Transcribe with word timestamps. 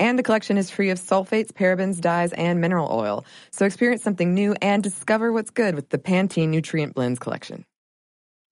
And 0.00 0.18
the 0.18 0.22
collection 0.22 0.56
is 0.56 0.70
free 0.70 0.88
of 0.88 0.98
sulfates, 0.98 1.52
parabens, 1.52 2.00
dyes, 2.00 2.32
and 2.32 2.58
mineral 2.58 2.88
oil. 2.90 3.26
So 3.52 3.66
experience 3.66 4.02
something 4.02 4.32
new 4.32 4.56
and 4.62 4.82
discover 4.82 5.30
what's 5.30 5.50
good 5.50 5.74
with 5.74 5.90
the 5.90 5.98
Pantene 5.98 6.48
Nutrient 6.48 6.94
Blends 6.94 7.18
collection. 7.18 7.66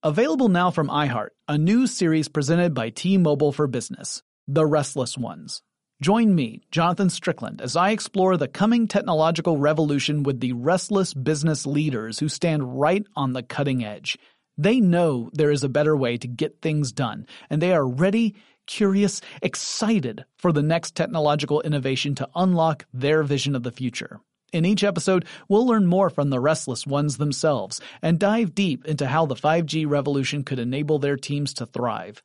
Available 0.02 0.50
now 0.50 0.70
from 0.70 0.88
iHeart, 0.88 1.30
a 1.48 1.56
new 1.56 1.86
series 1.86 2.28
presented 2.28 2.74
by 2.74 2.90
T-Mobile 2.90 3.52
for 3.52 3.66
Business, 3.66 4.22
The 4.46 4.66
Restless 4.66 5.16
Ones. 5.16 5.62
Join 6.02 6.34
me, 6.34 6.62
Jonathan 6.70 7.08
Strickland, 7.08 7.62
as 7.62 7.74
I 7.74 7.90
explore 7.90 8.36
the 8.36 8.46
coming 8.46 8.86
technological 8.86 9.56
revolution 9.56 10.22
with 10.22 10.40
the 10.40 10.52
restless 10.52 11.14
business 11.14 11.66
leaders 11.66 12.18
who 12.18 12.28
stand 12.28 12.78
right 12.78 13.04
on 13.16 13.32
the 13.32 13.42
cutting 13.42 13.82
edge. 13.82 14.18
They 14.58 14.80
know 14.80 15.30
there 15.32 15.50
is 15.50 15.64
a 15.64 15.68
better 15.68 15.96
way 15.96 16.18
to 16.18 16.28
get 16.28 16.60
things 16.60 16.92
done, 16.92 17.26
and 17.48 17.62
they 17.62 17.72
are 17.72 17.88
ready, 17.88 18.36
curious, 18.68 19.20
excited 19.42 20.24
for 20.36 20.52
the 20.52 20.62
next 20.62 20.94
technological 20.94 21.60
innovation 21.62 22.14
to 22.14 22.28
unlock 22.36 22.86
their 22.94 23.24
vision 23.24 23.56
of 23.56 23.64
the 23.64 23.72
future. 23.72 24.20
In 24.52 24.64
each 24.64 24.84
episode, 24.84 25.26
we'll 25.48 25.66
learn 25.66 25.86
more 25.86 26.08
from 26.08 26.30
the 26.30 26.40
restless 26.40 26.86
ones 26.86 27.16
themselves 27.16 27.80
and 28.00 28.18
dive 28.18 28.54
deep 28.54 28.84
into 28.86 29.06
how 29.06 29.26
the 29.26 29.34
5G 29.34 29.88
revolution 29.88 30.44
could 30.44 30.60
enable 30.60 30.98
their 30.98 31.16
teams 31.16 31.52
to 31.54 31.66
thrive. 31.66 32.22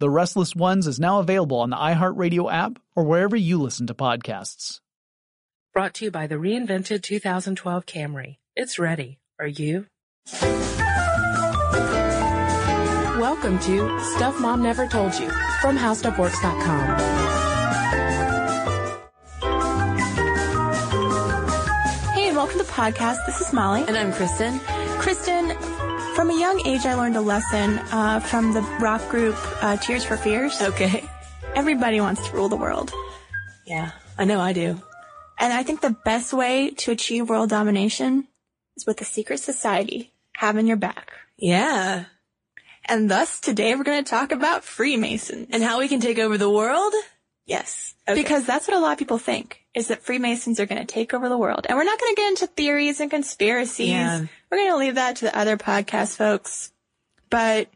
The 0.00 0.10
Restless 0.10 0.54
Ones 0.54 0.86
is 0.86 1.00
now 1.00 1.20
available 1.20 1.58
on 1.58 1.70
the 1.70 1.76
iHeartRadio 1.76 2.52
app 2.52 2.78
or 2.94 3.04
wherever 3.04 3.36
you 3.36 3.60
listen 3.60 3.86
to 3.86 3.94
podcasts. 3.94 4.80
Brought 5.72 5.94
to 5.94 6.06
you 6.06 6.10
by 6.10 6.26
the 6.26 6.34
reinvented 6.34 7.02
2012 7.02 7.86
Camry. 7.86 8.36
It's 8.54 8.78
ready. 8.78 9.18
Are 9.40 9.46
you? 9.46 9.86
Welcome 13.34 13.58
to 13.62 14.00
Stuff 14.14 14.40
Mom 14.40 14.62
Never 14.62 14.86
Told 14.86 15.12
You 15.18 15.28
from 15.60 15.76
HowStuffWorks.com. 15.76 16.98
Hey, 22.14 22.28
and 22.28 22.36
welcome 22.36 22.58
to 22.58 22.64
the 22.64 22.70
podcast. 22.70 23.26
This 23.26 23.40
is 23.40 23.52
Molly. 23.52 23.82
And 23.88 23.96
I'm 23.96 24.12
Cristen. 24.12 24.60
Cristen, 25.00 25.50
from 26.14 26.30
a 26.30 26.38
young 26.38 26.64
age, 26.64 26.86
I 26.86 26.94
learned 26.94 27.16
a 27.16 27.20
lesson 27.20 27.80
uh, 27.90 28.20
from 28.20 28.54
the 28.54 28.62
rock 28.80 29.06
group 29.08 29.34
uh, 29.64 29.78
Tears 29.78 30.04
for 30.04 30.16
Fears. 30.16 30.62
Okay. 30.62 31.04
Everybody 31.56 32.00
wants 32.00 32.26
to 32.28 32.36
rule 32.36 32.48
the 32.48 32.56
world. 32.56 32.92
Yeah, 33.66 33.90
I 34.16 34.26
know 34.26 34.38
I 34.38 34.52
do. 34.52 34.80
And 35.40 35.52
I 35.52 35.64
think 35.64 35.80
the 35.80 35.96
best 36.04 36.32
way 36.32 36.70
to 36.70 36.92
achieve 36.92 37.28
world 37.28 37.50
domination 37.50 38.28
is 38.76 38.86
with 38.86 39.00
a 39.00 39.04
secret 39.04 39.40
society 39.40 40.12
having 40.36 40.68
your 40.68 40.76
back. 40.76 41.10
Yeah. 41.36 42.04
And 42.86 43.10
thus, 43.10 43.40
today 43.40 43.74
we're 43.74 43.84
going 43.84 44.04
to 44.04 44.10
talk 44.10 44.32
about 44.32 44.64
Freemasons. 44.64 45.48
And 45.50 45.62
how 45.62 45.78
we 45.78 45.88
can 45.88 46.00
take 46.00 46.18
over 46.18 46.36
the 46.36 46.50
world? 46.50 46.92
Yes. 47.46 47.94
Okay. 48.08 48.20
Because 48.20 48.46
that's 48.46 48.68
what 48.68 48.76
a 48.76 48.80
lot 48.80 48.92
of 48.92 48.98
people 48.98 49.18
think, 49.18 49.62
is 49.74 49.88
that 49.88 50.02
Freemasons 50.02 50.60
are 50.60 50.66
going 50.66 50.84
to 50.84 50.92
take 50.92 51.14
over 51.14 51.28
the 51.28 51.38
world. 51.38 51.66
And 51.68 51.76
we're 51.76 51.84
not 51.84 51.98
going 51.98 52.14
to 52.14 52.20
get 52.20 52.28
into 52.28 52.46
theories 52.46 53.00
and 53.00 53.10
conspiracies. 53.10 53.88
Yeah. 53.88 54.24
We're 54.50 54.58
going 54.58 54.70
to 54.70 54.78
leave 54.78 54.94
that 54.96 55.16
to 55.16 55.26
the 55.26 55.38
other 55.38 55.56
podcast 55.56 56.16
folks. 56.16 56.72
But 57.30 57.68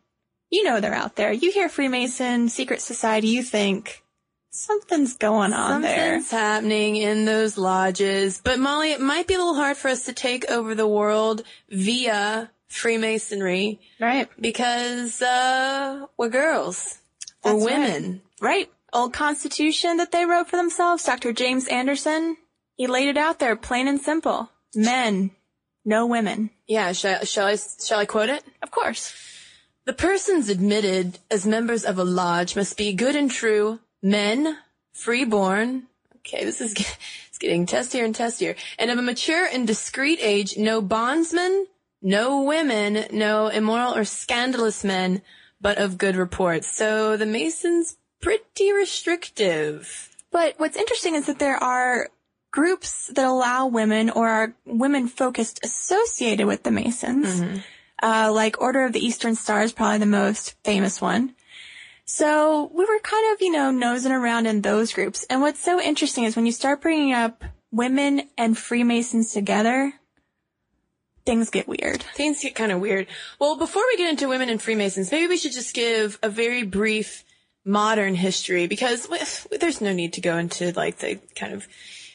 you 0.50 0.64
know 0.64 0.80
they're 0.80 0.94
out 0.94 1.16
there. 1.16 1.32
You 1.32 1.50
hear 1.50 1.68
Freemason, 1.68 2.48
secret 2.48 2.80
society, 2.80 3.28
you 3.28 3.42
think 3.42 4.02
something's 4.50 5.16
going 5.16 5.52
on 5.52 5.82
there. 5.82 6.14
Something's 6.14 6.30
happening 6.30 6.96
in 6.96 7.24
those 7.24 7.58
lodges. 7.58 8.40
But 8.42 8.58
Molly, 8.58 8.92
it 8.92 9.00
might 9.00 9.26
be 9.26 9.34
a 9.34 9.38
little 9.38 9.54
hard 9.54 9.76
for 9.76 9.88
us 9.88 10.06
to 10.06 10.12
take 10.12 10.50
over 10.50 10.74
the 10.74 10.88
world 10.88 11.42
via 11.68 12.50
Freemasonry. 12.68 13.80
Right. 14.00 14.28
Because, 14.40 15.20
uh, 15.22 16.06
we're 16.16 16.28
girls. 16.28 16.98
We're 17.44 17.52
That's 17.52 17.64
women. 17.64 18.22
Right. 18.40 18.70
Old 18.92 19.12
constitution 19.12 19.98
that 19.98 20.12
they 20.12 20.24
wrote 20.24 20.48
for 20.48 20.56
themselves, 20.56 21.04
Dr. 21.04 21.32
James 21.32 21.66
Anderson, 21.68 22.36
he 22.76 22.86
laid 22.86 23.08
it 23.08 23.18
out 23.18 23.38
there 23.38 23.56
plain 23.56 23.88
and 23.88 24.00
simple. 24.00 24.50
Men, 24.74 25.30
no 25.84 26.06
women. 26.06 26.50
Yeah, 26.66 26.92
shall, 26.92 27.24
shall 27.24 27.46
I, 27.46 27.56
shall 27.56 27.98
I 27.98 28.06
quote 28.06 28.28
it? 28.28 28.44
Of 28.62 28.70
course. 28.70 29.14
The 29.84 29.92
persons 29.94 30.50
admitted 30.50 31.18
as 31.30 31.46
members 31.46 31.84
of 31.84 31.98
a 31.98 32.04
lodge 32.04 32.54
must 32.54 32.76
be 32.76 32.92
good 32.92 33.16
and 33.16 33.30
true, 33.30 33.80
men, 34.02 34.58
freeborn. 34.92 35.84
Okay, 36.16 36.44
this 36.44 36.60
is 36.60 36.74
it's 37.28 37.38
getting 37.38 37.66
testier 37.66 38.04
and 38.04 38.14
testier. 38.14 38.54
And 38.78 38.90
of 38.90 38.98
a 38.98 39.02
mature 39.02 39.46
and 39.46 39.66
discreet 39.66 40.18
age, 40.20 40.58
no 40.58 40.82
bondsmen, 40.82 41.66
no 42.02 42.42
women, 42.42 43.06
no 43.12 43.48
immoral 43.48 43.94
or 43.94 44.04
scandalous 44.04 44.84
men, 44.84 45.22
but 45.60 45.78
of 45.78 45.98
good 45.98 46.16
report. 46.16 46.64
So 46.64 47.16
the 47.16 47.26
Masons 47.26 47.96
pretty 48.20 48.72
restrictive. 48.72 50.10
But 50.30 50.54
what's 50.58 50.76
interesting 50.76 51.14
is 51.14 51.26
that 51.26 51.38
there 51.38 51.56
are 51.56 52.10
groups 52.50 53.08
that 53.08 53.24
allow 53.24 53.66
women 53.66 54.10
or 54.10 54.28
are 54.28 54.54
women 54.64 55.08
focused 55.08 55.60
associated 55.62 56.46
with 56.46 56.62
the 56.62 56.70
Masons. 56.70 57.40
Uh, 58.00 58.30
like 58.32 58.60
Order 58.60 58.84
of 58.84 58.92
the 58.92 59.04
Eastern 59.04 59.34
Star 59.34 59.62
is 59.62 59.72
probably 59.72 59.98
the 59.98 60.06
most 60.06 60.54
famous 60.64 61.00
one. 61.00 61.34
So 62.04 62.70
we 62.72 62.84
were 62.84 63.00
kind 63.00 63.34
of, 63.34 63.42
you 63.42 63.52
know, 63.52 63.70
nosing 63.70 64.12
around 64.12 64.46
in 64.46 64.62
those 64.62 64.92
groups. 64.92 65.26
And 65.28 65.40
what's 65.42 65.62
so 65.62 65.80
interesting 65.80 66.24
is 66.24 66.36
when 66.36 66.46
you 66.46 66.52
start 66.52 66.80
bringing 66.80 67.12
up 67.12 67.44
women 67.70 68.22
and 68.38 68.56
Freemasons 68.56 69.32
together, 69.32 69.92
things 71.28 71.50
get 71.50 71.68
weird. 71.68 72.02
Things 72.14 72.40
get 72.40 72.54
kind 72.54 72.72
of 72.72 72.80
weird. 72.80 73.06
Well, 73.38 73.58
before 73.58 73.82
we 73.86 73.98
get 73.98 74.08
into 74.08 74.28
women 74.28 74.48
and 74.48 74.62
Freemasons, 74.62 75.12
maybe 75.12 75.26
we 75.26 75.36
should 75.36 75.52
just 75.52 75.74
give 75.74 76.18
a 76.22 76.30
very 76.30 76.62
brief 76.62 77.22
modern 77.66 78.14
history 78.14 78.66
because 78.66 79.06
there's 79.60 79.82
no 79.82 79.92
need 79.92 80.14
to 80.14 80.22
go 80.22 80.38
into 80.38 80.72
like 80.72 81.00
the 81.00 81.20
kind 81.36 81.52
of 81.52 81.68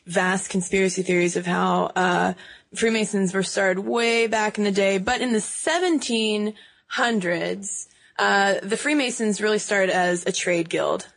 vast 0.08 0.50
conspiracy 0.50 1.04
theories 1.04 1.36
of 1.36 1.46
how 1.46 1.92
uh, 1.96 2.34
Freemasons 2.74 3.36
were 3.36 3.44
started 3.44 3.82
way 3.82 4.26
back 4.26 4.58
in 4.58 4.64
the 4.64 4.72
day. 4.72 4.98
But 4.98 5.22
in 5.22 5.32
the 5.32 5.38
1700s, 5.38 7.88
uh, 8.18 8.56
the 8.64 8.78
Freemasons 8.78 9.42
really 9.42 9.60
started 9.60 9.92
as 9.92 10.26
a 10.26 10.32
trade 10.32 10.70
guild. 10.70 11.08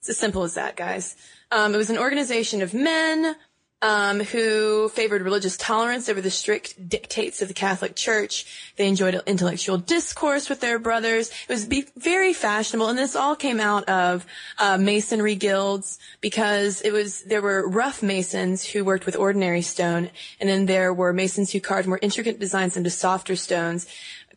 It's 0.00 0.08
as 0.08 0.16
simple 0.16 0.42
as 0.42 0.54
that, 0.54 0.74
guys. 0.74 1.14
Um, 1.52 1.74
it 1.74 1.78
was 1.78 1.90
an 1.90 1.98
organization 1.98 2.60
of 2.60 2.74
men 2.74 3.36
um, 3.82 4.20
who 4.20 4.88
favored 4.90 5.22
religious 5.22 5.56
tolerance 5.56 6.08
over 6.08 6.20
the 6.20 6.30
strict 6.30 6.88
dictates 6.88 7.40
of 7.40 7.48
the 7.48 7.54
Catholic 7.54 7.96
Church. 7.96 8.72
They 8.76 8.86
enjoyed 8.86 9.20
intellectual 9.26 9.78
discourse 9.78 10.48
with 10.48 10.60
their 10.60 10.78
brothers. 10.78 11.30
It 11.48 11.52
was 11.52 11.64
very 11.96 12.32
fashionable, 12.32 12.88
and 12.88 12.98
this 12.98 13.16
all 13.16 13.36
came 13.36 13.60
out 13.60 13.88
of 13.88 14.26
uh, 14.58 14.76
masonry 14.78 15.34
guilds 15.34 15.98
because 16.20 16.82
it 16.82 16.92
was 16.92 17.22
there 17.22 17.42
were 17.42 17.68
rough 17.68 18.02
masons 18.02 18.64
who 18.64 18.84
worked 18.84 19.06
with 19.06 19.16
ordinary 19.16 19.62
stone, 19.62 20.10
and 20.40 20.48
then 20.48 20.66
there 20.66 20.92
were 20.92 21.12
masons 21.12 21.52
who 21.52 21.60
carved 21.60 21.88
more 21.88 21.98
intricate 22.02 22.38
designs 22.38 22.76
into 22.76 22.90
softer 22.90 23.36
stones 23.36 23.86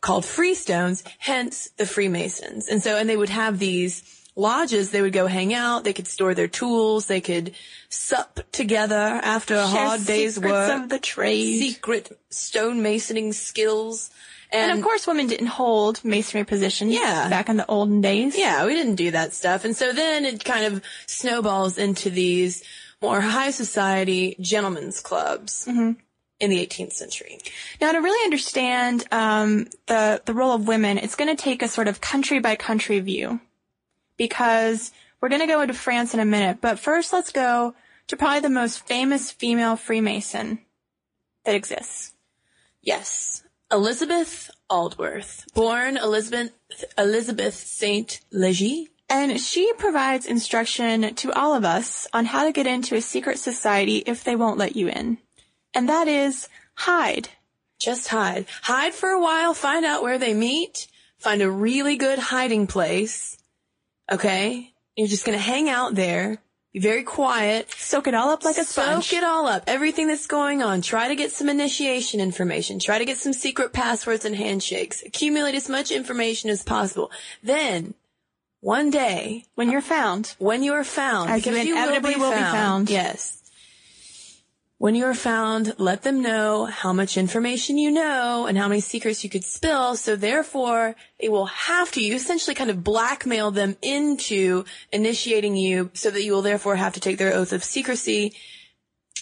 called 0.04 0.26
freestones, 0.26 1.02
hence 1.18 1.70
the 1.78 1.86
Freemasons. 1.86 2.68
And 2.68 2.84
so, 2.84 2.98
and 2.98 3.10
they 3.10 3.16
would 3.16 3.30
have 3.30 3.58
these 3.58 4.23
lodges, 4.36 4.92
they 4.92 5.02
would 5.02 5.14
go 5.14 5.28
hang 5.28 5.54
out, 5.54 5.84
they 5.84 5.94
could 5.94 6.08
store 6.08 6.34
their 6.34 6.48
tools, 6.48 7.06
they 7.08 7.22
could 7.22 7.54
sup 7.90 8.40
together 8.52 8.96
after 8.96 9.56
a 9.56 9.68
Share 9.68 9.88
hard 9.88 10.06
day's 10.06 10.36
secrets 10.36 10.52
work. 10.52 10.82
of 10.84 10.90
the 10.90 11.00
trade. 11.00 11.60
Secret 11.60 12.18
stone 12.30 12.82
masoning 12.82 13.34
skills. 13.34 14.10
And, 14.52 14.70
And, 14.70 14.80
of 14.80 14.84
course, 14.84 15.08
women 15.08 15.28
didn't 15.28 15.48
hold 15.48 16.04
masonry 16.06 16.46
positions 16.46 16.94
Yeah. 16.94 17.28
back 17.30 17.50
in 17.50 17.58
the 17.58 17.66
olden 17.68 18.02
days. 18.02 18.38
yeah, 18.38 18.66
we 18.66 18.74
didn't 18.76 18.96
do 18.96 19.12
that 19.12 19.34
stuff. 19.34 19.66
And 19.66 19.76
so 19.76 19.92
then 19.94 20.26
it 20.26 20.44
kind 20.44 20.66
of 20.66 20.84
snowballs 21.08 21.78
into 21.78 22.10
these 22.12 22.64
more 23.02 23.20
high 23.22 23.52
society 23.52 24.36
gentlemen's 24.40 25.00
clubs 25.02 25.68
in 25.68 25.98
the 26.40 26.58
18th 26.66 26.94
century. 26.94 27.40
Now, 27.82 27.92
to 27.94 28.00
really 28.00 28.24
understand 28.26 29.04
um, 29.12 29.68
the 29.88 30.22
the 30.26 30.34
role 30.34 30.54
of 30.54 30.68
women, 30.68 30.98
it's 31.00 31.16
going 31.16 31.36
to 31.36 31.42
take 31.42 31.62
a 31.64 31.68
sort 31.68 31.88
of 31.88 32.00
country 32.00 32.40
by 32.40 32.56
country 32.56 33.00
view, 33.00 33.40
because 34.18 34.92
we're 35.22 35.30
going 35.30 35.42
to 35.42 35.48
go 35.48 35.62
into 35.62 35.74
France 35.74 36.14
in 36.14 36.20
a 36.20 36.26
minute. 36.26 36.58
But 36.62 36.80
first, 36.80 37.14
let's 37.14 37.32
go 37.32 37.76
to 38.08 38.18
probably 38.18 38.42
the 38.42 38.50
most 38.50 38.86
famous 38.86 39.32
female 39.32 39.76
Freemason 39.76 40.60
that 41.46 41.56
exists. 41.56 42.14
Yes. 42.82 43.44
Elizabeth 43.72 44.52
Aldworth, 44.70 45.52
born 45.54 45.98
Elizabeth 45.98 46.52
Elizabeth 46.98 47.56
Saint 47.56 48.20
Leger. 48.32 48.90
And 49.10 49.40
she 49.40 49.72
provides 49.74 50.26
instruction 50.26 51.16
to 51.16 51.32
all 51.34 51.56
of 51.56 51.66
us 51.66 52.08
on 52.14 52.26
how 52.26 52.46
to 52.46 52.52
get 52.52 52.68
into 52.68 52.96
a 52.96 53.02
secret 53.02 53.40
society 53.40 53.98
if 54.06 54.24
they 54.24 54.36
won't 54.36 54.58
let 54.58 54.76
you 54.76 54.88
in. 54.90 55.18
And 55.74 55.90
that 55.90 56.08
is 56.08 56.50
hide. 56.76 57.30
Just 57.80 58.08
hide. 58.08 58.46
Hide 58.62 58.94
for 58.94 59.10
a 59.10 59.22
while, 59.22 59.54
find 59.54 59.86
out 59.86 60.04
where 60.04 60.18
they 60.18 60.34
meet, 60.34 60.88
find 61.18 61.42
a 61.42 61.52
really 61.52 61.96
good 61.96 62.18
hiding 62.18 62.68
place. 62.68 63.38
Okay? 64.12 64.74
You're 64.96 65.08
just 65.08 65.26
gonna 65.26 65.38
hang 65.38 65.70
out 65.70 65.96
there, 65.96 66.38
be 66.74 66.80
very 66.80 67.04
quiet, 67.04 67.70
Soak 67.72 68.08
it 68.08 68.14
all 68.16 68.30
up 68.30 68.44
like 68.44 68.58
a 68.58 68.64
sponge. 68.64 69.06
Soak 69.10 69.18
it 69.20 69.24
all 69.24 69.48
up. 69.48 69.64
Everything 69.68 70.08
that's 70.08 70.28
going 70.28 70.62
on. 70.64 70.82
Try 70.82 71.08
to 71.08 71.16
get 71.16 71.32
some 71.32 71.50
initiation 71.50 72.20
information. 72.20 72.80
Try 72.80 72.98
to 73.00 73.06
get 73.06 73.18
some 73.18 73.34
secret 73.34 73.74
passwords 73.74 74.26
and 74.26 74.36
handshakes. 74.36 75.04
Accumulate 75.04 75.56
as 75.56 75.70
much 75.70 75.92
information 75.92 76.50
as 76.50 76.64
possible. 76.64 77.12
Then, 77.44 77.94
one 78.62 78.90
day, 78.90 79.46
when 79.56 79.70
you're 79.70 79.82
found. 79.82 80.36
when 80.40 80.64
you 80.64 80.74
are 80.74 80.84
found, 80.84 81.30
As 81.30 81.46
you 81.46 81.54
inevitably 81.54 82.16
will 82.16 82.32
be 82.32 82.38
found. 82.38 82.90
Yes. 82.90 83.43
When 84.84 84.96
you 84.96 85.06
are 85.06 85.14
found, 85.14 85.76
let 85.78 86.02
them 86.02 86.22
know 86.22 86.66
how 86.66 86.92
much 86.92 87.16
information 87.16 87.78
you 87.78 87.90
know 87.90 88.48
and 88.48 88.58
how 88.58 88.68
many 88.68 88.82
secrets 88.82 89.24
you 89.24 89.30
could 89.30 89.46
spill. 89.46 89.96
So 89.96 90.18
therefore, 90.18 90.98
they 91.22 91.30
will 91.30 91.46
have 91.46 91.90
to, 91.94 92.04
you 92.04 92.16
essentially 92.16 92.54
kind 92.54 92.70
of 92.70 92.84
blackmail 92.84 93.52
them 93.52 93.78
into 93.82 94.66
initiating 94.92 95.56
you 95.56 95.90
so 95.94 96.12
that 96.12 96.22
you 96.22 96.34
will 96.34 96.42
therefore 96.42 96.76
have 96.76 96.96
to 96.96 97.00
take 97.00 97.18
their 97.18 97.34
oath 97.34 97.54
of 97.54 97.64
secrecy 97.64 98.34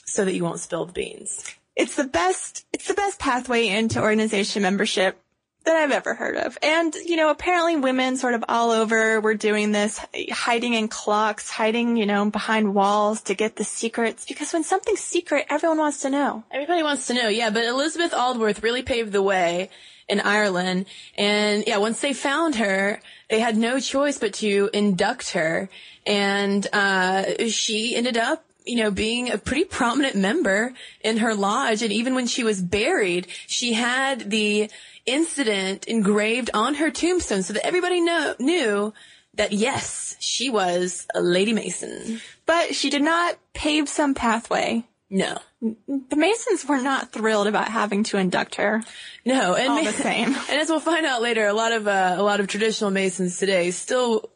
so 0.03 0.25
that 0.25 0.33
you 0.33 0.43
won't 0.43 0.61
spill 0.61 0.87
the 0.87 0.93
beans. 0.93 1.45
It's 1.75 1.93
the 1.93 2.05
best, 2.05 2.65
it's 2.73 2.87
the 2.87 2.95
best 2.95 3.19
pathway 3.19 3.67
into 3.67 4.01
organization 4.01 4.63
membership 4.63 5.21
that 5.63 5.75
I've 5.75 5.91
ever 5.91 6.15
heard 6.15 6.37
of. 6.37 6.57
And, 6.63 6.93
you 6.95 7.17
know, 7.17 7.29
apparently 7.29 7.75
women 7.75 8.17
sort 8.17 8.33
of 8.33 8.43
all 8.49 8.71
over 8.71 9.21
were 9.21 9.35
doing 9.35 9.71
this, 9.71 9.99
hiding 10.31 10.73
in 10.73 10.87
clocks, 10.87 11.49
hiding, 11.49 11.97
you 11.97 12.05
know, 12.05 12.29
behind 12.29 12.73
walls 12.73 13.21
to 13.23 13.35
get 13.35 13.55
the 13.55 13.63
secrets. 13.63 14.25
Because 14.25 14.53
when 14.53 14.63
something's 14.63 15.01
secret, 15.01 15.45
everyone 15.49 15.77
wants 15.77 16.01
to 16.01 16.09
know. 16.09 16.43
Everybody 16.51 16.81
wants 16.81 17.07
to 17.07 17.13
know, 17.13 17.27
yeah, 17.27 17.51
but 17.51 17.65
Elizabeth 17.65 18.11
Aldworth 18.11 18.63
really 18.63 18.81
paved 18.81 19.11
the 19.11 19.21
way 19.21 19.69
in 20.09 20.19
Ireland. 20.19 20.87
And 21.15 21.63
yeah, 21.67 21.77
once 21.77 22.01
they 22.01 22.13
found 22.13 22.55
her, 22.55 22.99
they 23.29 23.39
had 23.39 23.55
no 23.55 23.79
choice 23.79 24.17
but 24.17 24.33
to 24.35 24.69
induct 24.73 25.31
her. 25.31 25.69
And, 26.07 26.67
uh, 26.73 27.47
she 27.49 27.95
ended 27.95 28.17
up, 28.17 28.43
you 28.65 28.77
know, 28.77 28.91
being 28.91 29.31
a 29.31 29.37
pretty 29.37 29.63
prominent 29.65 30.15
member 30.15 30.73
in 31.03 31.17
her 31.17 31.33
lodge. 31.33 31.81
And 31.81 31.91
even 31.91 32.13
when 32.15 32.27
she 32.27 32.43
was 32.43 32.61
buried, 32.61 33.27
she 33.47 33.73
had 33.73 34.29
the 34.29 34.69
incident 35.05 35.87
engraved 35.87 36.49
on 36.53 36.75
her 36.75 36.91
tombstone 36.91 37.43
so 37.43 37.53
that 37.53 37.65
everybody 37.65 38.01
know, 38.01 38.35
knew 38.39 38.93
that 39.35 39.51
yes, 39.51 40.15
she 40.19 40.49
was 40.49 41.07
a 41.13 41.21
Lady 41.21 41.53
Mason. 41.53 42.21
But 42.45 42.75
she 42.75 42.89
did 42.89 43.01
not 43.01 43.37
pave 43.53 43.87
some 43.87 44.13
pathway. 44.13 44.85
No. 45.09 45.37
The 45.61 46.15
Masons 46.15 46.65
were 46.65 46.81
not 46.81 47.11
thrilled 47.11 47.47
about 47.47 47.67
having 47.67 48.03
to 48.05 48.17
induct 48.17 48.55
her. 48.55 48.81
No, 49.25 49.53
and 49.55 49.69
All 49.69 49.83
ma- 49.83 49.91
the 49.91 49.97
same. 49.97 50.27
And 50.49 50.59
as 50.59 50.69
we'll 50.69 50.79
find 50.79 51.05
out 51.05 51.21
later, 51.21 51.45
a 51.45 51.53
lot 51.53 51.73
of 51.73 51.87
uh, 51.87 52.15
a 52.17 52.23
lot 52.23 52.39
of 52.39 52.47
traditional 52.47 52.91
Masons 52.91 53.37
today 53.37 53.71
still 53.71 54.29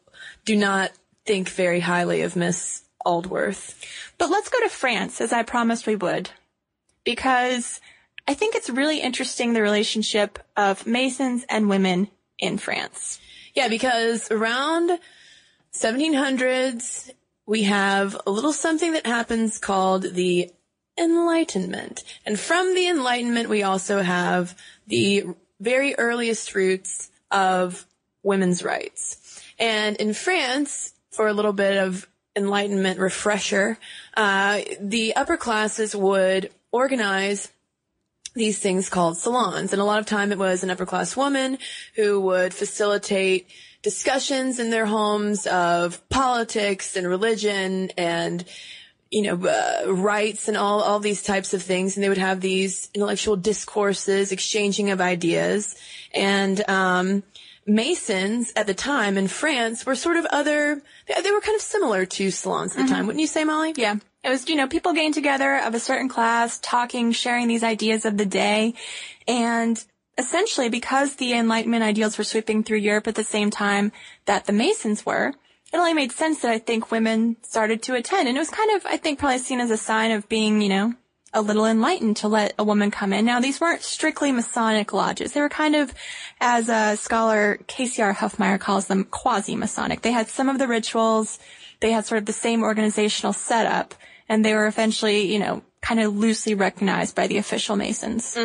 do 0.44 0.54
not 0.54 0.92
think 1.24 1.48
very 1.48 1.80
highly 1.80 2.22
of 2.22 2.36
Miss 2.36 2.82
Aldworth. 3.04 3.74
But 4.18 4.30
let's 4.30 4.48
go 4.48 4.60
to 4.60 4.68
France, 4.68 5.20
as 5.20 5.32
I 5.32 5.42
promised 5.42 5.86
we 5.86 5.96
would, 5.96 6.30
because 7.04 7.80
I 8.28 8.34
think 8.34 8.54
it's 8.54 8.68
really 8.68 9.00
interesting 9.00 9.52
the 9.52 9.62
relationship 9.62 10.38
of 10.56 10.86
Masons 10.86 11.44
and 11.48 11.68
women 11.68 12.08
in 12.38 12.58
France. 12.58 13.20
Yeah, 13.54 13.68
because 13.68 14.30
around 14.30 14.98
1700s 15.72 17.10
we 17.46 17.62
have 17.62 18.20
a 18.26 18.30
little 18.30 18.52
something 18.52 18.92
that 18.92 19.06
happens 19.06 19.58
called 19.58 20.02
the 20.02 20.50
Enlightenment, 20.98 22.04
and 22.24 22.40
from 22.40 22.74
the 22.74 22.88
Enlightenment 22.88 23.48
we 23.48 23.62
also 23.62 24.00
have 24.00 24.58
the 24.86 25.24
very 25.60 25.94
earliest 25.96 26.54
roots 26.54 27.10
of 27.30 27.86
women's 28.22 28.64
rights. 28.64 29.42
And 29.58 29.96
in 29.96 30.14
France, 30.14 30.92
for 31.10 31.28
a 31.28 31.32
little 31.32 31.52
bit 31.52 31.76
of 31.76 32.08
Enlightenment 32.34 32.98
refresher, 32.98 33.78
uh, 34.16 34.60
the 34.80 35.14
upper 35.16 35.36
classes 35.36 35.94
would 35.94 36.50
organize 36.72 37.50
these 38.36 38.58
things 38.58 38.88
called 38.88 39.16
salons. 39.16 39.72
And 39.72 39.82
a 39.82 39.84
lot 39.84 39.98
of 39.98 40.06
time 40.06 40.30
it 40.30 40.38
was 40.38 40.62
an 40.62 40.70
upper 40.70 40.86
class 40.86 41.16
woman 41.16 41.58
who 41.96 42.20
would 42.20 42.54
facilitate 42.54 43.48
discussions 43.82 44.58
in 44.58 44.70
their 44.70 44.86
homes 44.86 45.46
of 45.46 46.08
politics 46.08 46.96
and 46.96 47.06
religion 47.06 47.90
and 47.96 48.44
you 49.10 49.22
know, 49.22 49.48
uh, 49.48 49.92
rights 49.92 50.48
and 50.48 50.56
all, 50.56 50.82
all 50.82 50.98
these 50.98 51.22
types 51.22 51.54
of 51.54 51.62
things. 51.62 51.96
And 51.96 52.02
they 52.02 52.08
would 52.08 52.18
have 52.18 52.40
these 52.40 52.90
intellectual 52.92 53.36
discourses, 53.36 54.32
exchanging 54.32 54.90
of 54.90 55.00
ideas. 55.00 55.76
And, 56.12 56.68
um, 56.68 57.22
Masons 57.68 58.52
at 58.54 58.68
the 58.68 58.74
time 58.74 59.18
in 59.18 59.26
France 59.26 59.84
were 59.84 59.96
sort 59.96 60.16
of 60.16 60.26
other, 60.26 60.80
they, 61.08 61.20
they 61.20 61.30
were 61.32 61.40
kind 61.40 61.56
of 61.56 61.62
similar 61.62 62.06
to 62.06 62.30
salons 62.30 62.76
at 62.76 62.86
the 62.86 62.92
time. 62.92 63.06
Wouldn't 63.06 63.20
you 63.20 63.26
say, 63.26 63.42
Molly? 63.44 63.74
Yeah. 63.76 63.96
It 64.26 64.30
was, 64.30 64.48
you 64.48 64.56
know, 64.56 64.66
people 64.66 64.92
getting 64.92 65.12
together 65.12 65.56
of 65.56 65.72
a 65.72 65.78
certain 65.78 66.08
class, 66.08 66.58
talking, 66.58 67.12
sharing 67.12 67.46
these 67.46 67.62
ideas 67.62 68.04
of 68.04 68.16
the 68.16 68.26
day. 68.26 68.74
And 69.28 69.82
essentially, 70.18 70.68
because 70.68 71.14
the 71.14 71.32
Enlightenment 71.32 71.84
ideals 71.84 72.18
were 72.18 72.24
sweeping 72.24 72.64
through 72.64 72.78
Europe 72.78 73.06
at 73.06 73.14
the 73.14 73.22
same 73.22 73.50
time 73.50 73.92
that 74.24 74.46
the 74.46 74.52
Masons 74.52 75.06
were, 75.06 75.28
it 75.72 75.76
only 75.76 75.94
made 75.94 76.10
sense 76.10 76.40
that 76.40 76.50
I 76.50 76.58
think 76.58 76.90
women 76.90 77.36
started 77.42 77.82
to 77.84 77.94
attend. 77.94 78.26
And 78.26 78.36
it 78.36 78.40
was 78.40 78.50
kind 78.50 78.74
of, 78.74 78.84
I 78.84 78.96
think, 78.96 79.20
probably 79.20 79.38
seen 79.38 79.60
as 79.60 79.70
a 79.70 79.76
sign 79.76 80.10
of 80.10 80.28
being, 80.28 80.60
you 80.60 80.70
know, 80.70 80.94
a 81.32 81.40
little 81.40 81.64
enlightened 81.64 82.16
to 82.16 82.28
let 82.28 82.52
a 82.58 82.64
woman 82.64 82.90
come 82.90 83.12
in. 83.12 83.24
Now, 83.24 83.38
these 83.38 83.60
weren't 83.60 83.82
strictly 83.82 84.32
Masonic 84.32 84.92
lodges. 84.92 85.34
They 85.34 85.40
were 85.40 85.48
kind 85.48 85.76
of, 85.76 85.94
as 86.40 86.68
a 86.68 86.96
scholar 86.96 87.60
KCR 87.68 88.16
Huffmeyer 88.16 88.58
calls 88.58 88.88
them, 88.88 89.04
quasi-Masonic. 89.04 90.02
They 90.02 90.10
had 90.10 90.26
some 90.26 90.48
of 90.48 90.58
the 90.58 90.66
rituals. 90.66 91.38
They 91.78 91.92
had 91.92 92.06
sort 92.06 92.18
of 92.18 92.26
the 92.26 92.32
same 92.32 92.64
organizational 92.64 93.32
setup. 93.32 93.94
And 94.28 94.44
they 94.44 94.54
were 94.54 94.66
eventually, 94.66 95.32
you 95.32 95.38
know, 95.38 95.62
kind 95.80 96.00
of 96.00 96.16
loosely 96.16 96.54
recognized 96.54 97.14
by 97.14 97.28
the 97.28 97.38
official 97.38 97.76
Masons. 97.76 98.36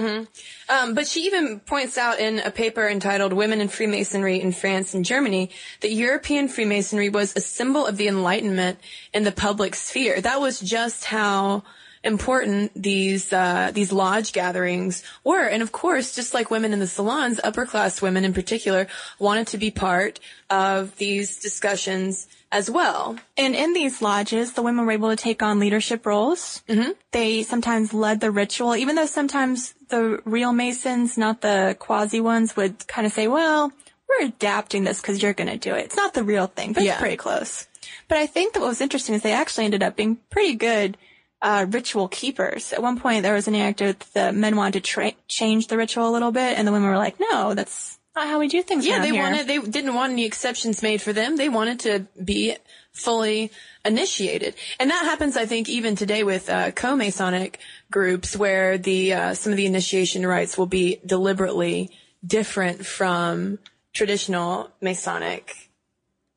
Um, 0.70 0.94
but 0.94 1.08
she 1.08 1.22
even 1.22 1.60
points 1.60 1.98
out 1.98 2.20
in 2.20 2.38
a 2.38 2.52
paper 2.52 2.88
entitled 2.88 3.34
Women 3.34 3.62
in 3.62 3.68
Freemasonry 3.68 4.40
in 4.40 4.52
France 4.52 4.94
and 4.94 5.04
Germany 5.04 5.50
that 5.80 5.92
European 5.92 6.48
Freemasonry 6.48 7.10
was 7.10 7.36
a 7.36 7.42
symbol 7.42 7.88
of 7.88 7.98
the 7.98 8.08
Enlightenment 8.08 8.78
in 9.12 9.24
the 9.24 9.32
public 9.32 9.74
sphere. 9.74 10.22
That 10.22 10.40
was 10.40 10.60
just 10.60 11.06
how 11.06 11.64
important 12.04 12.72
these 12.76 13.32
uh, 13.32 13.72
these 13.74 13.92
lodge 13.92 14.34
gatherings 14.34 15.04
were. 15.24 15.46
And 15.48 15.62
of 15.62 15.72
course, 15.72 16.16
just 16.16 16.34
like 16.34 16.50
women 16.52 16.74
in 16.74 16.80
the 16.80 16.88
salons, 16.88 17.40
upper 17.44 17.66
class 17.66 18.02
women 18.02 18.26
in 18.26 18.34
particular 18.34 18.88
wanted 19.20 19.48
to 19.48 19.58
be 19.58 19.72
part 19.72 20.20
of 20.50 20.96
these 20.98 21.38
discussions 21.38 22.28
as 22.52 22.70
well. 22.70 23.18
And 23.38 23.56
in 23.56 23.74
these 23.74 24.02
lodges, 24.02 24.54
the 24.54 24.62
women 24.62 24.86
were 24.86 24.92
able 24.92 25.10
to 25.10 25.16
take 25.16 25.42
on 25.42 25.60
leadership 25.60 26.06
roles. 26.06 26.64
Mm-hmm. 26.68 26.92
They 27.12 27.44
sometimes 27.44 27.94
led 27.94 28.20
the 28.20 28.32
ritual, 28.32 28.76
even 28.76 28.96
though 28.96 29.06
sometimes 29.06 29.74
the 29.90 30.22
real 30.26 30.52
Masons, 30.52 31.18
not 31.18 31.42
the 31.42 31.78
quasi 31.80 32.20
ones, 32.20 32.56
would 32.58 32.86
kind 32.88 33.08
of 33.08 33.14
say, 33.14 33.28
well, 33.28 33.72
we're 34.10 34.28
adapting 34.28 34.84
this 34.84 35.00
because 35.02 35.22
you're 35.24 35.34
going 35.34 35.50
to 35.50 35.58
do 35.58 35.74
it. 35.76 35.86
It's 35.86 35.96
not 35.96 36.14
the 36.14 36.24
real 36.24 36.48
thing, 36.48 36.74
but 36.74 36.84
Yeah. 36.84 36.94
it's 36.94 37.00
pretty 37.02 37.16
close. 37.16 37.68
But 38.10 38.18
I 38.18 38.28
think 38.28 38.54
that 38.54 38.60
what 38.60 38.68
was 38.68 38.82
interesting 38.82 39.16
is 39.16 39.22
they 39.22 39.32
actually 39.32 39.66
ended 39.66 39.84
up 39.84 39.96
being 39.96 40.18
pretty 40.30 40.56
good 40.56 40.98
uh, 41.42 41.66
ritual 41.70 42.08
keepers. 42.08 42.72
At 42.74 42.82
one 42.82 43.00
point, 43.00 43.24
there 43.24 43.34
was 43.34 43.48
an 43.48 43.56
anecdote 43.56 44.00
that 44.00 44.14
the 44.14 44.32
men 44.38 44.56
wanted 44.56 44.74
to 44.74 44.82
tra- 44.82 45.14
change 45.28 45.68
the 45.68 45.78
ritual 45.78 46.10
a 46.10 46.12
little 46.12 46.32
bit, 46.32 46.58
and 46.58 46.68
the 46.68 46.72
women 46.72 46.90
were 46.90 46.98
like, 46.98 47.20
no, 47.20 47.54
that's 47.54 47.98
not 48.16 48.28
how 48.28 48.40
we 48.40 48.48
do 48.48 48.62
things 48.62 48.86
Yeah, 48.86 49.00
they 49.00 49.12
here. 49.12 49.24
wanted, 49.24 49.48
they 49.48 49.60
didn't 49.60 49.94
want 49.94 50.12
any 50.14 50.26
exceptions 50.26 50.84
made 50.84 51.02
for 51.02 51.14
them. 51.14 51.38
They 51.38 51.50
wanted 51.50 51.80
to 51.82 52.06
be 52.24 52.56
fully 52.92 53.52
initiated. 53.86 54.54
And 54.80 54.92
that 54.92 55.06
happens, 55.06 55.38
I 55.38 55.46
think, 55.46 55.70
even 55.70 55.96
today 55.96 56.24
with, 56.24 56.50
uh, 56.50 56.72
co-Masonic 56.72 57.60
groups 57.90 58.36
where 58.36 58.78
the, 58.78 59.14
uh, 59.14 59.34
some 59.34 59.54
of 59.54 59.58
the 59.58 59.66
initiation 59.66 60.28
rites 60.28 60.58
will 60.58 60.66
be 60.66 61.00
deliberately 61.06 61.90
different 62.26 62.86
from 62.86 63.60
traditional 63.94 64.70
Masonic 64.82 65.72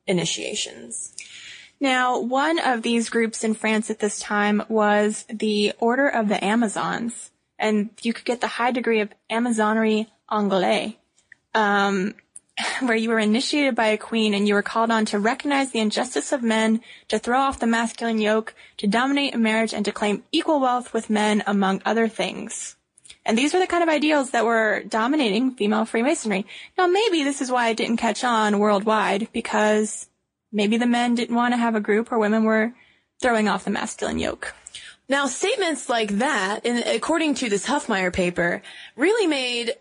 initiations. 0.07 1.13
Now, 1.85 2.19
one 2.19 2.59
of 2.59 2.81
these 2.81 3.11
groups 3.11 3.45
in 3.45 3.53
France 3.53 3.91
at 3.91 3.99
this 3.99 4.19
time 4.19 4.63
was 4.71 5.27
the 5.29 5.75
Order 5.79 6.09
of 6.09 6.31
the 6.31 6.43
Amazons, 6.43 7.31
and 7.59 7.91
you 8.01 8.15
could 8.15 8.25
get 8.25 8.41
the 8.41 8.47
high 8.47 8.71
degree 8.71 9.01
of 9.01 9.13
Amazonry 9.31 10.07
Anglais, 10.33 10.97
um, 11.53 12.15
where 12.81 12.97
you 12.97 13.11
were 13.11 13.19
initiated 13.19 13.75
by 13.75 13.89
a 13.89 13.99
queen 13.99 14.33
and 14.33 14.49
you 14.49 14.55
were 14.55 14.63
called 14.63 14.91
on 14.91 15.05
to 15.05 15.19
recognize 15.19 15.73
the 15.73 15.81
injustice 15.81 16.33
of 16.33 16.43
men, 16.43 16.81
to 17.09 17.19
throw 17.19 17.39
off 17.39 17.61
the 17.61 17.67
masculine 17.67 18.19
yoke, 18.19 18.55
to 18.79 18.87
dominate 18.87 19.35
a 19.35 19.39
marriage, 19.39 19.75
and 19.75 19.85
to 19.85 19.93
claim 19.93 20.25
equal 20.33 20.61
wealth 20.61 20.95
with 20.95 21.11
men, 21.11 21.43
among 21.47 21.83
other 21.85 22.09
things. 22.09 22.77
And 23.27 23.37
these 23.37 23.53
were 23.53 23.61
the 23.61 23.67
kind 23.67 23.83
of 23.83 23.91
ideals 23.91 24.31
that 24.31 24.47
were 24.47 24.85
dominating 24.89 25.51
female 25.51 25.85
Freemasonry. 25.85 26.47
Now, 26.79 26.87
maybe 26.87 27.25
this 27.25 27.43
is 27.43 27.51
why 27.51 27.69
it 27.69 27.77
didn't 27.77 27.99
catch 27.99 28.25
on 28.25 28.59
worldwide, 28.59 29.29
because 29.35 30.09
maybe 30.55 30.79
the 30.79 30.87
men 30.87 31.15
didn't 31.15 31.37
want 31.37 31.53
to 31.53 31.59
have 31.59 31.75
a 31.75 31.81
group 31.81 32.11
or 32.11 32.19
women 32.19 32.45
were 32.45 32.73
throwing 33.21 33.49
off 33.49 33.65
the 33.65 33.71
masculine 33.71 34.19
yoke. 34.19 34.55
Now, 35.09 35.27
statements 35.27 35.91
like 35.91 36.19
that, 36.19 36.65
in, 36.65 36.79
according 36.79 37.35
to 37.37 37.51
this 37.51 37.67
Huffmeyer 37.67 38.13
paper, 38.13 38.63
really 38.97 39.27
made 39.27 39.75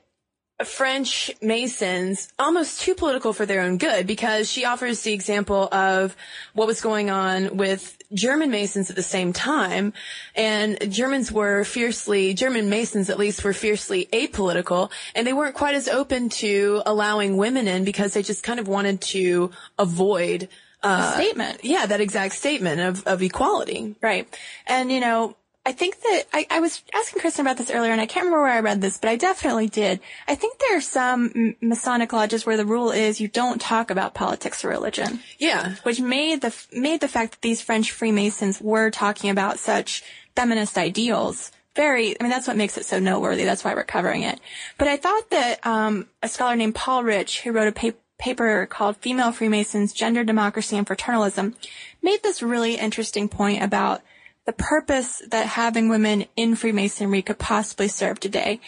French 0.65 1.31
Masons 1.41 2.27
almost 2.37 2.81
too 2.81 2.93
political 2.93 3.33
for 3.33 3.45
their 3.45 3.61
own 3.61 3.77
good 3.77 4.05
because 4.05 4.51
she 4.51 4.65
offers 4.65 5.01
the 5.01 5.13
example 5.13 5.69
of 5.71 6.15
what 6.53 6.67
was 6.67 6.81
going 6.81 7.09
on 7.09 7.57
with 7.57 7.97
German 8.13 8.51
Masons 8.51 8.89
at 8.89 8.95
the 8.95 9.03
same 9.03 9.33
time. 9.33 9.93
And 10.35 10.77
Germans 10.91 11.31
were 11.31 11.63
fiercely, 11.63 12.33
German 12.33 12.69
Masons 12.69 13.09
at 13.09 13.17
least 13.17 13.43
were 13.43 13.53
fiercely 13.53 14.07
apolitical 14.13 14.91
and 15.15 15.25
they 15.25 15.33
weren't 15.33 15.55
quite 15.55 15.75
as 15.75 15.87
open 15.87 16.29
to 16.29 16.81
allowing 16.85 17.37
women 17.37 17.67
in 17.67 17.83
because 17.83 18.13
they 18.13 18.21
just 18.21 18.43
kind 18.43 18.59
of 18.59 18.67
wanted 18.67 19.01
to 19.01 19.51
avoid 19.77 20.49
uh, 20.81 21.13
statement. 21.13 21.63
Yeah, 21.63 21.85
that 21.85 22.01
exact 22.01 22.35
statement 22.35 22.81
of, 22.81 23.07
of 23.07 23.21
equality. 23.21 23.95
Right. 24.01 24.27
And, 24.67 24.91
you 24.91 24.99
know, 24.99 25.35
I 25.65 25.71
think 25.71 26.01
that 26.01 26.23
I, 26.33 26.45
I 26.49 26.59
was 26.59 26.83
asking 26.93 27.21
Cristen 27.21 27.45
about 27.45 27.57
this 27.57 27.71
earlier, 27.71 27.93
and 27.93 28.01
I 28.01 28.05
can't 28.05 28.25
remember 28.25 28.43
where 28.43 28.51
I 28.51 28.59
read 28.59 28.81
this, 28.81 28.97
but 28.97 29.09
I 29.09 29.15
definitely 29.15 29.67
did. 29.67 30.01
I 30.27 30.35
think 30.35 30.59
there 30.59 30.77
are 30.77 30.81
some 30.81 31.55
Masonic 31.61 32.11
lodges 32.11 32.45
where 32.45 32.57
the 32.57 32.65
rule 32.65 32.91
is 32.91 33.21
you 33.21 33.29
don't 33.29 33.61
talk 33.61 33.89
about 33.89 34.13
politics 34.13 34.65
or 34.65 34.69
religion. 34.69 35.21
Yeah. 35.37 35.75
Which 35.83 36.01
made 36.01 36.41
the 36.41 36.53
made 36.73 36.99
the 36.99 37.07
fact 37.07 37.31
that 37.31 37.41
these 37.41 37.61
French 37.61 37.91
Freemasons 37.91 38.59
were 38.59 38.89
talking 38.89 39.29
about 39.29 39.57
such 39.57 40.03
feminist 40.35 40.77
ideals 40.77 41.51
very. 41.75 42.19
I 42.19 42.23
mean, 42.23 42.29
that's 42.29 42.47
what 42.47 42.57
makes 42.57 42.77
it 42.77 42.85
so 42.85 42.99
noteworthy. 42.99 43.45
That's 43.45 43.63
why 43.63 43.73
we're 43.73 43.83
covering 43.83 44.23
it. 44.23 44.39
But 44.77 44.89
I 44.89 44.97
thought 44.97 45.29
that 45.29 45.65
um, 45.65 46.07
a 46.21 46.27
scholar 46.27 46.57
named 46.57 46.75
Paul 46.75 47.03
Rich, 47.03 47.41
who 47.41 47.51
wrote 47.51 47.69
a 47.69 47.71
paper 47.71 47.97
paper 48.19 48.65
called 48.65 48.95
Female 48.97 49.31
Freemasons, 49.31 49.91
Gender, 49.91 50.23
Democracy, 50.23 50.77
and 50.77 50.87
Fraternalism, 50.87 51.55
made 52.01 52.21
this 52.23 52.43
really 52.43 52.75
interesting 52.75 53.27
point 53.27 53.61
about 53.61 54.01
the 54.45 54.53
purpose 54.53 55.21
that 55.29 55.45
having 55.47 55.89
women 55.89 56.25
in 56.35 56.55
Freemasonry 56.55 57.21
could 57.21 57.39
possibly 57.39 57.87
serve 57.87 58.19
today. 58.19 58.59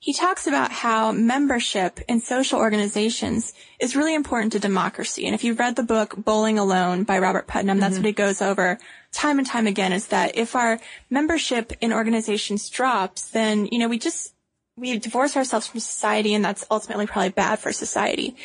He 0.00 0.12
talks 0.12 0.46
about 0.46 0.70
how 0.70 1.12
membership 1.12 1.98
in 2.08 2.20
social 2.20 2.58
organizations 2.58 3.54
is 3.80 3.96
really 3.96 4.14
important 4.14 4.52
to 4.52 4.58
democracy. 4.58 5.24
And 5.24 5.34
if 5.34 5.44
you've 5.44 5.58
read 5.58 5.76
the 5.76 5.82
book 5.82 6.14
Bowling 6.16 6.58
Alone 6.58 7.04
by 7.04 7.18
Robert 7.18 7.46
Putnam, 7.46 7.80
that's 7.80 7.94
mm-hmm. 7.94 8.02
what 8.02 8.08
he 8.08 8.12
goes 8.12 8.42
over 8.42 8.78
time 9.12 9.38
and 9.38 9.46
time 9.46 9.66
again 9.66 9.92
is 9.92 10.08
that 10.08 10.36
if 10.36 10.54
our 10.54 10.78
membership 11.08 11.72
in 11.80 11.92
organizations 11.92 12.68
drops, 12.68 13.30
then, 13.30 13.66
you 13.72 13.78
know, 13.78 13.88
we 13.88 13.98
just, 13.98 14.34
we 14.76 14.98
divorce 14.98 15.38
ourselves 15.38 15.68
from 15.68 15.80
society 15.80 16.34
and 16.34 16.44
that's 16.44 16.66
ultimately 16.70 17.06
probably 17.06 17.30
bad 17.30 17.58
for 17.58 17.72
society. 17.72 18.36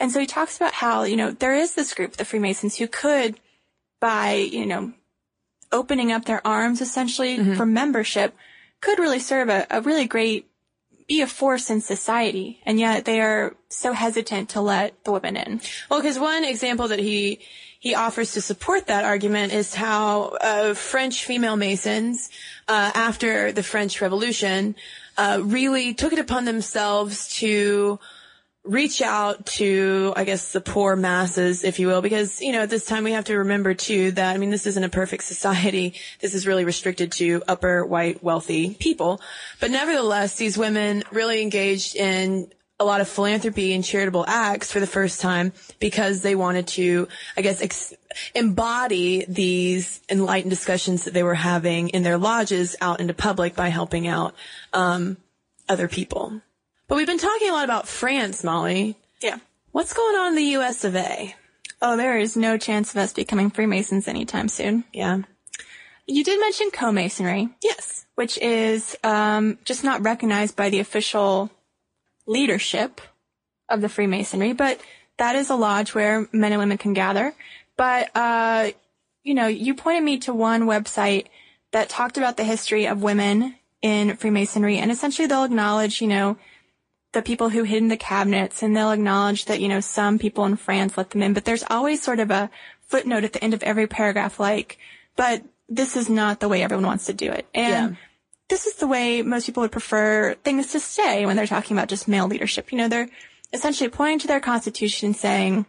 And 0.00 0.10
so 0.10 0.18
he 0.18 0.26
talks 0.26 0.56
about 0.56 0.72
how, 0.72 1.02
you 1.02 1.16
know, 1.16 1.32
there 1.32 1.54
is 1.54 1.74
this 1.74 1.92
group, 1.92 2.16
the 2.16 2.24
Freemasons, 2.24 2.76
who 2.76 2.86
could, 2.86 3.38
by, 4.00 4.32
you 4.32 4.64
know, 4.64 4.94
opening 5.72 6.12
up 6.12 6.24
their 6.24 6.46
arms 6.46 6.80
essentially 6.80 7.38
mm-hmm. 7.38 7.54
for 7.54 7.66
membership 7.66 8.34
could 8.80 8.98
really 8.98 9.18
serve 9.18 9.48
a, 9.48 9.66
a 9.70 9.80
really 9.80 10.06
great 10.06 10.48
be 11.08 11.20
a 11.20 11.26
force 11.26 11.68
in 11.68 11.80
society, 11.80 12.60
and 12.64 12.78
yet 12.78 13.04
they 13.04 13.20
are 13.20 13.54
so 13.68 13.92
hesitant 13.92 14.48
to 14.50 14.60
let 14.60 15.04
the 15.04 15.12
women 15.12 15.36
in. 15.36 15.60
Well, 15.90 16.00
because 16.00 16.18
one 16.18 16.44
example 16.44 16.88
that 16.88 16.98
he 16.98 17.40
he 17.78 17.94
offers 17.96 18.32
to 18.32 18.40
support 18.40 18.86
that 18.86 19.04
argument 19.04 19.52
is 19.52 19.74
how 19.74 20.36
uh, 20.40 20.72
French 20.74 21.24
female 21.24 21.56
Masons, 21.56 22.30
uh, 22.68 22.92
after 22.94 23.50
the 23.50 23.62
French 23.62 24.00
Revolution, 24.00 24.76
uh, 25.18 25.40
really 25.42 25.92
took 25.92 26.12
it 26.12 26.20
upon 26.20 26.44
themselves 26.44 27.28
to 27.40 27.98
reach 28.64 29.02
out 29.02 29.44
to, 29.44 30.12
I 30.14 30.24
guess, 30.24 30.52
the 30.52 30.60
poor 30.60 30.94
masses, 30.94 31.64
if 31.64 31.80
you 31.80 31.88
will, 31.88 32.00
because, 32.00 32.40
you 32.40 32.52
know, 32.52 32.62
at 32.62 32.70
this 32.70 32.84
time 32.84 33.02
we 33.02 33.12
have 33.12 33.24
to 33.24 33.38
remember 33.38 33.74
too 33.74 34.12
that, 34.12 34.34
I 34.34 34.38
mean, 34.38 34.50
this 34.50 34.66
isn't 34.66 34.84
a 34.84 34.88
perfect 34.88 35.24
society. 35.24 35.94
This 36.20 36.34
is 36.34 36.46
really 36.46 36.64
restricted 36.64 37.10
to 37.12 37.42
upper 37.48 37.84
white 37.84 38.22
wealthy 38.22 38.74
people. 38.74 39.20
But 39.58 39.72
nevertheless, 39.72 40.36
these 40.36 40.56
women 40.56 41.02
really 41.10 41.42
engaged 41.42 41.96
in 41.96 42.52
a 42.78 42.84
lot 42.84 43.00
of 43.00 43.08
philanthropy 43.08 43.74
and 43.74 43.84
charitable 43.84 44.24
acts 44.26 44.70
for 44.70 44.78
the 44.78 44.86
first 44.86 45.20
time 45.20 45.52
because 45.80 46.22
they 46.22 46.34
wanted 46.34 46.68
to, 46.68 47.08
I 47.36 47.42
guess, 47.42 47.60
ex- 47.60 47.94
embody 48.34 49.24
these 49.28 50.00
enlightened 50.08 50.50
discussions 50.50 51.04
that 51.04 51.14
they 51.14 51.22
were 51.22 51.34
having 51.34 51.88
in 51.88 52.02
their 52.02 52.18
lodges 52.18 52.76
out 52.80 53.00
into 53.00 53.14
public 53.14 53.56
by 53.56 53.68
helping 53.68 54.06
out, 54.06 54.34
um, 54.72 55.16
other 55.68 55.88
people. 55.88 56.40
But 56.88 56.96
we've 56.96 57.06
been 57.06 57.18
talking 57.18 57.48
a 57.48 57.52
lot 57.52 57.64
about 57.64 57.88
France, 57.88 58.44
Molly. 58.44 58.96
Yeah. 59.20 59.38
What's 59.70 59.92
going 59.92 60.16
on 60.16 60.28
in 60.28 60.34
the 60.36 60.56
US 60.56 60.84
of 60.84 60.96
A? 60.96 61.34
Oh, 61.80 61.96
there 61.96 62.18
is 62.18 62.36
no 62.36 62.58
chance 62.58 62.90
of 62.90 62.98
us 62.98 63.12
becoming 63.12 63.50
Freemasons 63.50 64.06
anytime 64.06 64.48
soon. 64.48 64.84
Yeah. 64.92 65.22
You 66.06 66.24
did 66.24 66.40
mention 66.40 66.70
co-masonry. 66.70 67.48
Yes. 67.62 68.06
Which 68.14 68.38
is 68.38 68.96
um, 69.02 69.58
just 69.64 69.82
not 69.82 70.02
recognized 70.02 70.56
by 70.56 70.70
the 70.70 70.80
official 70.80 71.50
leadership 72.26 73.00
of 73.68 73.80
the 73.80 73.88
Freemasonry, 73.88 74.52
but 74.52 74.80
that 75.18 75.36
is 75.36 75.50
a 75.50 75.54
lodge 75.54 75.94
where 75.94 76.28
men 76.32 76.52
and 76.52 76.60
women 76.60 76.78
can 76.78 76.92
gather. 76.92 77.34
But, 77.76 78.14
uh, 78.14 78.70
you 79.22 79.34
know, 79.34 79.46
you 79.46 79.74
pointed 79.74 80.04
me 80.04 80.18
to 80.18 80.34
one 80.34 80.62
website 80.62 81.26
that 81.72 81.88
talked 81.88 82.18
about 82.18 82.36
the 82.36 82.44
history 82.44 82.86
of 82.86 83.02
women 83.02 83.56
in 83.80 84.16
Freemasonry, 84.16 84.78
and 84.78 84.90
essentially 84.90 85.26
they'll 85.26 85.44
acknowledge, 85.44 86.00
you 86.00 86.08
know, 86.08 86.36
the 87.12 87.22
people 87.22 87.50
who 87.50 87.62
hid 87.62 87.82
in 87.82 87.88
the 87.88 87.96
cabinets 87.96 88.62
and 88.62 88.76
they'll 88.76 88.90
acknowledge 88.90 89.44
that, 89.44 89.60
you 89.60 89.68
know, 89.68 89.80
some 89.80 90.18
people 90.18 90.44
in 90.44 90.56
France 90.56 90.96
let 90.96 91.10
them 91.10 91.22
in, 91.22 91.34
but 91.34 91.44
there's 91.44 91.64
always 91.68 92.02
sort 92.02 92.20
of 92.20 92.30
a 92.30 92.50
footnote 92.80 93.24
at 93.24 93.32
the 93.32 93.44
end 93.44 93.54
of 93.54 93.62
every 93.62 93.86
paragraph 93.86 94.40
like, 94.40 94.78
but 95.16 95.42
this 95.68 95.96
is 95.96 96.08
not 96.08 96.40
the 96.40 96.48
way 96.48 96.62
everyone 96.62 96.86
wants 96.86 97.06
to 97.06 97.12
do 97.12 97.30
it. 97.30 97.46
And 97.54 97.90
yeah. 97.90 97.96
this 98.48 98.66
is 98.66 98.74
the 98.76 98.86
way 98.86 99.22
most 99.22 99.46
people 99.46 99.62
would 99.62 99.72
prefer 99.72 100.34
things 100.42 100.72
to 100.72 100.80
stay 100.80 101.26
when 101.26 101.36
they're 101.36 101.46
talking 101.46 101.76
about 101.76 101.88
just 101.88 102.08
male 102.08 102.26
leadership. 102.26 102.72
You 102.72 102.78
know, 102.78 102.88
they're 102.88 103.08
essentially 103.52 103.90
pointing 103.90 104.18
to 104.20 104.26
their 104.26 104.40
constitution 104.40 105.14
saying, 105.14 105.66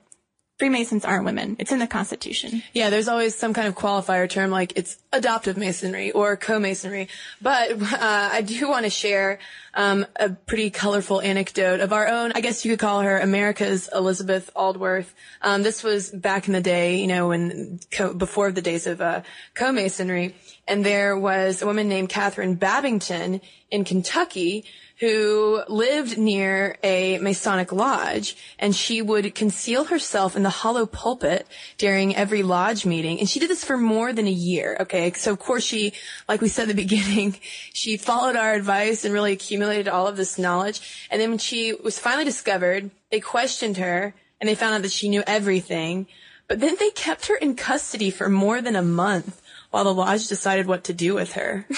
Freemasons 0.63 1.03
aren't 1.03 1.25
women. 1.25 1.57
It's 1.59 1.73
in 1.73 1.79
the 1.79 1.87
Constitution. 1.87 2.63
Yeah, 2.71 2.89
there's 2.89 3.09
always 3.09 3.35
some 3.35 3.53
kind 3.53 3.67
of 3.67 3.75
qualifier 3.75 4.29
term 4.29 4.49
like 4.49 4.71
it's 4.77 4.97
adoptive 5.11 5.57
masonry 5.57 6.11
or 6.11 6.37
co-masonry. 6.37 7.09
But 7.41 7.81
uh, 7.81 8.29
I 8.31 8.43
do 8.43 8.69
want 8.69 8.85
to 8.85 8.89
share 8.89 9.39
um, 9.73 10.05
a 10.15 10.29
pretty 10.29 10.69
colorful 10.69 11.19
anecdote 11.19 11.81
of 11.81 11.91
our 11.91 12.07
own. 12.07 12.31
I 12.33 12.39
guess 12.39 12.63
you 12.63 12.71
could 12.71 12.79
call 12.79 13.01
her 13.01 13.19
America's 13.19 13.89
Elizabeth 13.93 14.49
Aldworth. 14.55 15.11
Um, 15.41 15.63
this 15.63 15.83
was 15.83 16.09
back 16.09 16.47
in 16.47 16.53
the 16.53 16.61
day, 16.61 16.95
you 16.95 17.07
know, 17.07 17.27
when 17.27 17.81
co- 17.91 18.13
before 18.13 18.53
the 18.53 18.61
days 18.61 18.87
of 18.87 19.01
uh, 19.01 19.23
co-masonry, 19.55 20.33
and 20.65 20.85
there 20.85 21.17
was 21.17 21.61
a 21.61 21.65
woman 21.65 21.89
named 21.89 22.07
Catherine 22.07 22.55
Babington 22.55 23.41
in 23.73 23.83
Kentucky 23.83 24.63
who 24.99 25.63
lived 25.67 26.17
near 26.17 26.77
a 26.83 27.17
Masonic 27.17 27.71
lodge 27.71 28.37
and 28.59 28.75
she 28.75 29.01
would 29.01 29.33
conceal 29.33 29.85
herself 29.85 30.35
in 30.35 30.43
the 30.43 30.49
hollow 30.49 30.85
pulpit 30.85 31.47
during 31.79 32.15
every 32.15 32.43
lodge 32.43 32.85
meeting. 32.85 33.19
And 33.19 33.27
she 33.27 33.39
did 33.39 33.49
this 33.49 33.65
for 33.65 33.75
more 33.75 34.13
than 34.13 34.27
a 34.27 34.31
year. 34.31 34.77
Okay. 34.81 35.11
So 35.13 35.31
of 35.31 35.39
course 35.39 35.63
she, 35.63 35.93
like 36.29 36.39
we 36.39 36.47
said 36.47 36.69
at 36.69 36.75
the 36.75 36.83
beginning, 36.87 37.35
she 37.73 37.97
followed 37.97 38.35
our 38.35 38.53
advice 38.53 39.03
and 39.03 39.13
really 39.13 39.33
accumulated 39.33 39.87
all 39.87 40.07
of 40.07 40.15
this 40.15 40.37
knowledge. 40.37 41.07
And 41.09 41.19
then 41.19 41.31
when 41.31 41.39
she 41.39 41.73
was 41.73 41.97
finally 41.97 42.25
discovered, 42.25 42.91
they 43.09 43.19
questioned 43.19 43.77
her 43.77 44.13
and 44.39 44.47
they 44.47 44.55
found 44.55 44.75
out 44.75 44.83
that 44.83 44.91
she 44.91 45.09
knew 45.09 45.23
everything. 45.25 46.05
But 46.47 46.59
then 46.59 46.75
they 46.79 46.91
kept 46.91 47.27
her 47.27 47.35
in 47.35 47.55
custody 47.55 48.11
for 48.11 48.29
more 48.29 48.61
than 48.61 48.75
a 48.75 48.83
month 48.83 49.41
while 49.71 49.83
the 49.83 49.93
lodge 49.93 50.27
decided 50.27 50.67
what 50.67 50.83
to 50.83 50.93
do 50.93 51.15
with 51.15 51.33
her. 51.33 51.65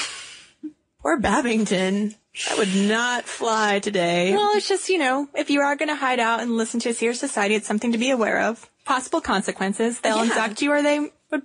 Poor 1.05 1.19
Babington. 1.19 2.15
That 2.49 2.57
would 2.57 2.75
not 2.75 3.25
fly 3.25 3.77
today. 3.77 4.33
Well, 4.33 4.57
it's 4.57 4.67
just, 4.67 4.89
you 4.89 4.97
know, 4.97 5.29
if 5.35 5.51
you 5.51 5.61
are 5.61 5.75
going 5.75 5.89
to 5.89 5.95
hide 5.95 6.19
out 6.19 6.39
and 6.39 6.57
listen 6.57 6.79
to 6.79 6.89
a 6.89 6.93
secret 6.95 7.17
society, 7.17 7.53
it's 7.53 7.67
something 7.67 7.91
to 7.91 7.99
be 7.99 8.09
aware 8.09 8.41
of. 8.41 8.67
Possible 8.85 9.21
consequences. 9.21 9.99
They'll 9.99 10.17
yeah. 10.17 10.23
induct 10.23 10.63
you 10.63 10.71
or 10.71 10.81
they 10.81 11.11
would 11.29 11.43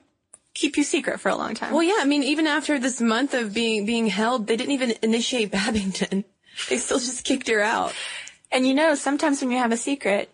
keep 0.54 0.78
you 0.78 0.82
secret 0.82 1.20
for 1.20 1.28
a 1.28 1.34
long 1.36 1.52
time. 1.52 1.74
Well, 1.74 1.82
yeah. 1.82 1.98
I 1.98 2.06
mean, 2.06 2.22
even 2.22 2.46
after 2.46 2.78
this 2.78 3.02
month 3.02 3.34
of 3.34 3.52
being, 3.52 3.84
being 3.84 4.06
held, 4.06 4.46
they 4.46 4.56
didn't 4.56 4.72
even 4.72 4.94
initiate 5.02 5.50
Babington. 5.52 6.24
They 6.70 6.78
still 6.78 6.98
just 6.98 7.26
kicked 7.26 7.48
her 7.48 7.60
out. 7.60 7.92
And 8.50 8.66
you 8.66 8.72
know, 8.72 8.94
sometimes 8.94 9.42
when 9.42 9.50
you 9.50 9.58
have 9.58 9.72
a 9.72 9.76
secret, 9.76 10.30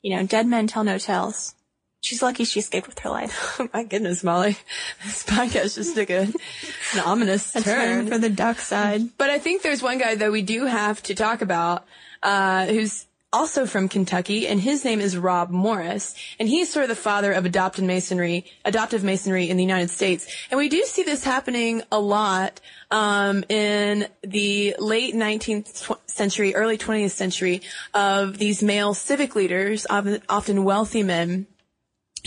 you 0.00 0.14
know, 0.14 0.24
dead 0.24 0.46
men 0.46 0.68
tell 0.68 0.84
no 0.84 0.96
tales. 0.96 1.56
She's 2.00 2.22
lucky 2.22 2.44
she 2.44 2.60
escaped 2.60 2.86
with 2.86 2.98
her 3.00 3.10
life. 3.10 3.60
Oh 3.60 3.68
my 3.74 3.84
goodness, 3.84 4.24
Molly. 4.24 4.56
This 5.04 5.22
podcast 5.24 5.74
just 5.74 5.94
took 5.94 6.10
a, 6.10 6.22
an 6.22 7.00
ominous 7.04 7.54
a 7.54 7.60
turn. 7.60 8.06
turn 8.06 8.06
for 8.08 8.18
the 8.18 8.30
duck 8.30 8.58
side. 8.58 9.02
But 9.18 9.30
I 9.30 9.38
think 9.38 9.62
there's 9.62 9.82
one 9.82 9.98
guy 9.98 10.14
that 10.14 10.32
we 10.32 10.42
do 10.42 10.64
have 10.64 11.02
to 11.04 11.14
talk 11.14 11.42
about, 11.42 11.84
uh, 12.22 12.66
who's 12.66 13.06
also 13.32 13.66
from 13.66 13.88
Kentucky, 13.88 14.48
and 14.48 14.60
his 14.60 14.84
name 14.84 15.00
is 15.00 15.16
Rob 15.16 15.50
Morris, 15.50 16.14
and 16.40 16.48
he's 16.48 16.72
sort 16.72 16.82
of 16.84 16.88
the 16.88 16.96
father 16.96 17.32
of 17.32 17.44
adopted 17.44 17.84
masonry, 17.84 18.44
adoptive 18.64 19.04
masonry 19.04 19.48
in 19.48 19.56
the 19.56 19.62
United 19.62 19.90
States. 19.90 20.26
And 20.50 20.58
we 20.58 20.68
do 20.68 20.82
see 20.84 21.04
this 21.04 21.22
happening 21.22 21.82
a 21.92 22.00
lot 22.00 22.60
um, 22.90 23.44
in 23.48 24.08
the 24.22 24.74
late 24.78 25.14
19th 25.14 25.96
century, 26.06 26.54
early 26.54 26.76
20th 26.76 27.10
century, 27.10 27.62
of 27.94 28.38
these 28.38 28.62
male 28.62 28.94
civic 28.94 29.36
leaders, 29.36 29.86
often 29.88 30.64
wealthy 30.64 31.04
men, 31.04 31.46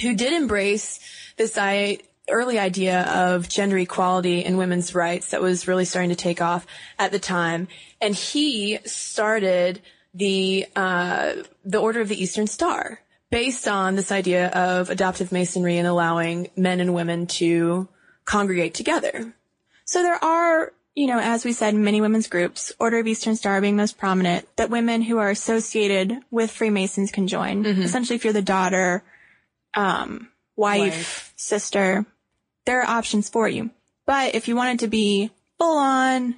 who 0.01 0.15
did 0.15 0.33
embrace 0.33 1.00
this 1.38 1.57
early 2.29 2.57
idea 2.57 3.01
of 3.03 3.50
gender 3.50 3.77
equality 3.77 4.45
and 4.45 4.57
women's 4.57 4.95
rights 4.95 5.31
that 5.31 5.41
was 5.41 5.67
really 5.67 5.85
starting 5.85 6.09
to 6.09 6.15
take 6.15 6.41
off 6.41 6.65
at 6.97 7.12
the 7.12 7.19
time. 7.19 7.67
And 8.00 8.15
he 8.15 8.79
started 8.85 9.81
the, 10.13 10.65
uh, 10.75 11.33
the 11.65 11.79
Order 11.79 12.01
of 12.01 12.07
the 12.07 12.21
Eastern 12.21 12.47
Star 12.47 13.01
based 13.29 13.67
on 13.67 13.95
this 13.95 14.12
idea 14.12 14.50
of 14.50 14.89
adoptive 14.89 15.31
masonry 15.31 15.77
and 15.77 15.88
allowing 15.88 16.50
men 16.55 16.79
and 16.79 16.93
women 16.93 17.25
to 17.25 17.88
congregate 18.25 18.73
together. 18.75 19.33
So 19.85 20.03
there 20.03 20.23
are, 20.23 20.71
you 20.95 21.07
know, 21.07 21.19
as 21.19 21.43
we 21.43 21.51
said, 21.51 21.73
many 21.73 22.00
women's 22.00 22.27
groups, 22.27 22.71
Order 22.79 23.00
of 23.00 23.07
Eastern 23.07 23.35
Star 23.35 23.59
being 23.59 23.75
most 23.75 23.97
prominent, 23.97 24.47
that 24.55 24.69
women 24.69 25.01
who 25.01 25.17
are 25.17 25.31
associated 25.31 26.19
with 26.29 26.51
Freemasons 26.51 27.12
can 27.12 27.27
join. 27.27 27.65
Essentially, 27.83 28.15
if 28.15 28.23
you're 28.23 28.33
the 28.33 28.41
daughter, 28.41 29.03
um, 29.75 30.30
wife, 30.56 30.80
Wife. 30.80 31.34
sister, 31.36 32.06
there 32.65 32.82
are 32.82 32.98
options 32.98 33.30
for 33.30 33.48
you. 33.48 33.72
But 34.06 34.36
if 34.36 34.48
you 34.48 34.56
wanted 34.56 34.80
to 34.80 34.88
be 34.88 35.32
full 35.58 35.77
on 35.77 36.36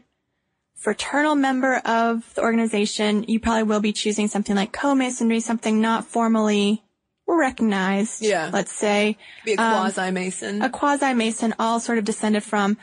fraternal 0.76 1.36
member 1.36 1.78
of 1.78 2.32
the 2.36 2.42
organization, 2.42 3.24
you 3.28 3.40
probably 3.40 3.64
will 3.64 3.80
be 3.80 3.92
choosing 3.94 4.28
something 4.28 4.56
like 4.56 4.72
co-masonry, 4.72 5.40
something 5.40 5.82
not 5.82 6.06
formally 6.06 6.84
recognized. 7.28 8.22
Yeah. 8.22 8.50
Let's 8.54 8.72
say 8.72 9.18
Be 9.44 9.54
a 9.54 9.58
quasi 9.58 10.12
Mason. 10.12 10.62
a 10.62 10.70
quasi 10.70 11.14
Mason, 11.14 11.56
all 11.58 11.80
sort 11.80 11.98
of 11.98 12.06
descended 12.06 12.44
from, 12.44 12.78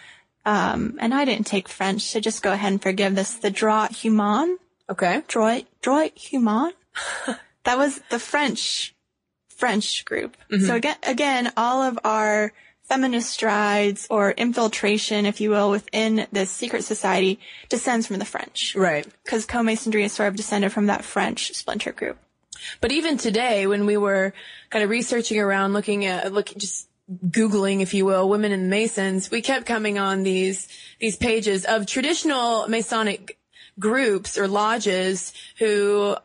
um, 0.45 0.99
and 1.01 1.15
I 1.15 1.25
didn't 1.25 1.47
take 1.47 1.69
French, 1.69 2.03
so 2.03 2.19
just 2.19 2.43
go 2.43 2.53
ahead 2.53 2.73
and 2.73 2.83
forgive 2.83 3.15
this. 3.15 3.35
The 3.35 3.51
droit 3.51 3.93
humain, 3.93 4.59
okay. 4.91 5.23
droit, 5.29 5.67
droit 5.81 6.17
humain. 6.17 6.73
that 7.65 7.79
was 7.79 8.01
the 8.11 8.19
French, 8.19 8.92
French 9.63 10.05
group. 10.05 10.37
Mm-hmm. 10.51 10.67
So 10.67 10.75
again, 10.75 10.97
again, 11.05 11.53
all 11.57 11.83
of 11.83 11.97
our 12.03 12.53
feminist 12.83 13.31
strides 13.31 14.09
or 14.11 14.33
infiltration, 14.33 15.25
if 15.25 15.41
you 15.41 15.51
will, 15.51 15.71
within 15.71 16.27
this 16.33 16.51
secret 16.51 16.83
society 16.83 17.39
descends 17.69 18.09
from 18.09 18.19
the 18.19 18.25
French. 18.25 18.75
Right. 18.75 19.07
Because 19.23 19.47
co-masonry 19.47 20.03
is 20.03 20.13
sort 20.13 20.31
of 20.31 20.35
descended 20.35 20.73
from 20.73 20.87
that 20.87 21.05
French 21.05 21.53
splinter 21.55 21.93
group. 21.93 22.19
But 22.81 22.91
even 22.91 23.19
today, 23.19 23.69
when 23.69 23.87
we 23.87 23.97
were 23.97 24.35
kind 24.71 24.83
of 24.83 24.91
researching 24.91 25.39
around, 25.39 25.75
looking 25.75 26.07
at, 26.07 26.33
look, 26.33 26.53
just 26.57 26.89
Googling, 27.29 27.83
if 27.83 27.95
you 27.95 28.05
will, 28.05 28.29
women 28.29 28.51
in 28.51 28.69
Masons, 28.69 29.31
we 29.31 29.43
kept 29.43 29.65
coming 29.65 29.97
on 29.97 30.25
these, 30.25 30.67
these 30.99 31.17
pages 31.17 31.65
of 31.67 31.87
traditional 31.87 32.67
Masonic 32.67 33.39
groups 33.79 34.37
or 34.37 34.49
lodges 34.49 35.33
who 35.61 36.17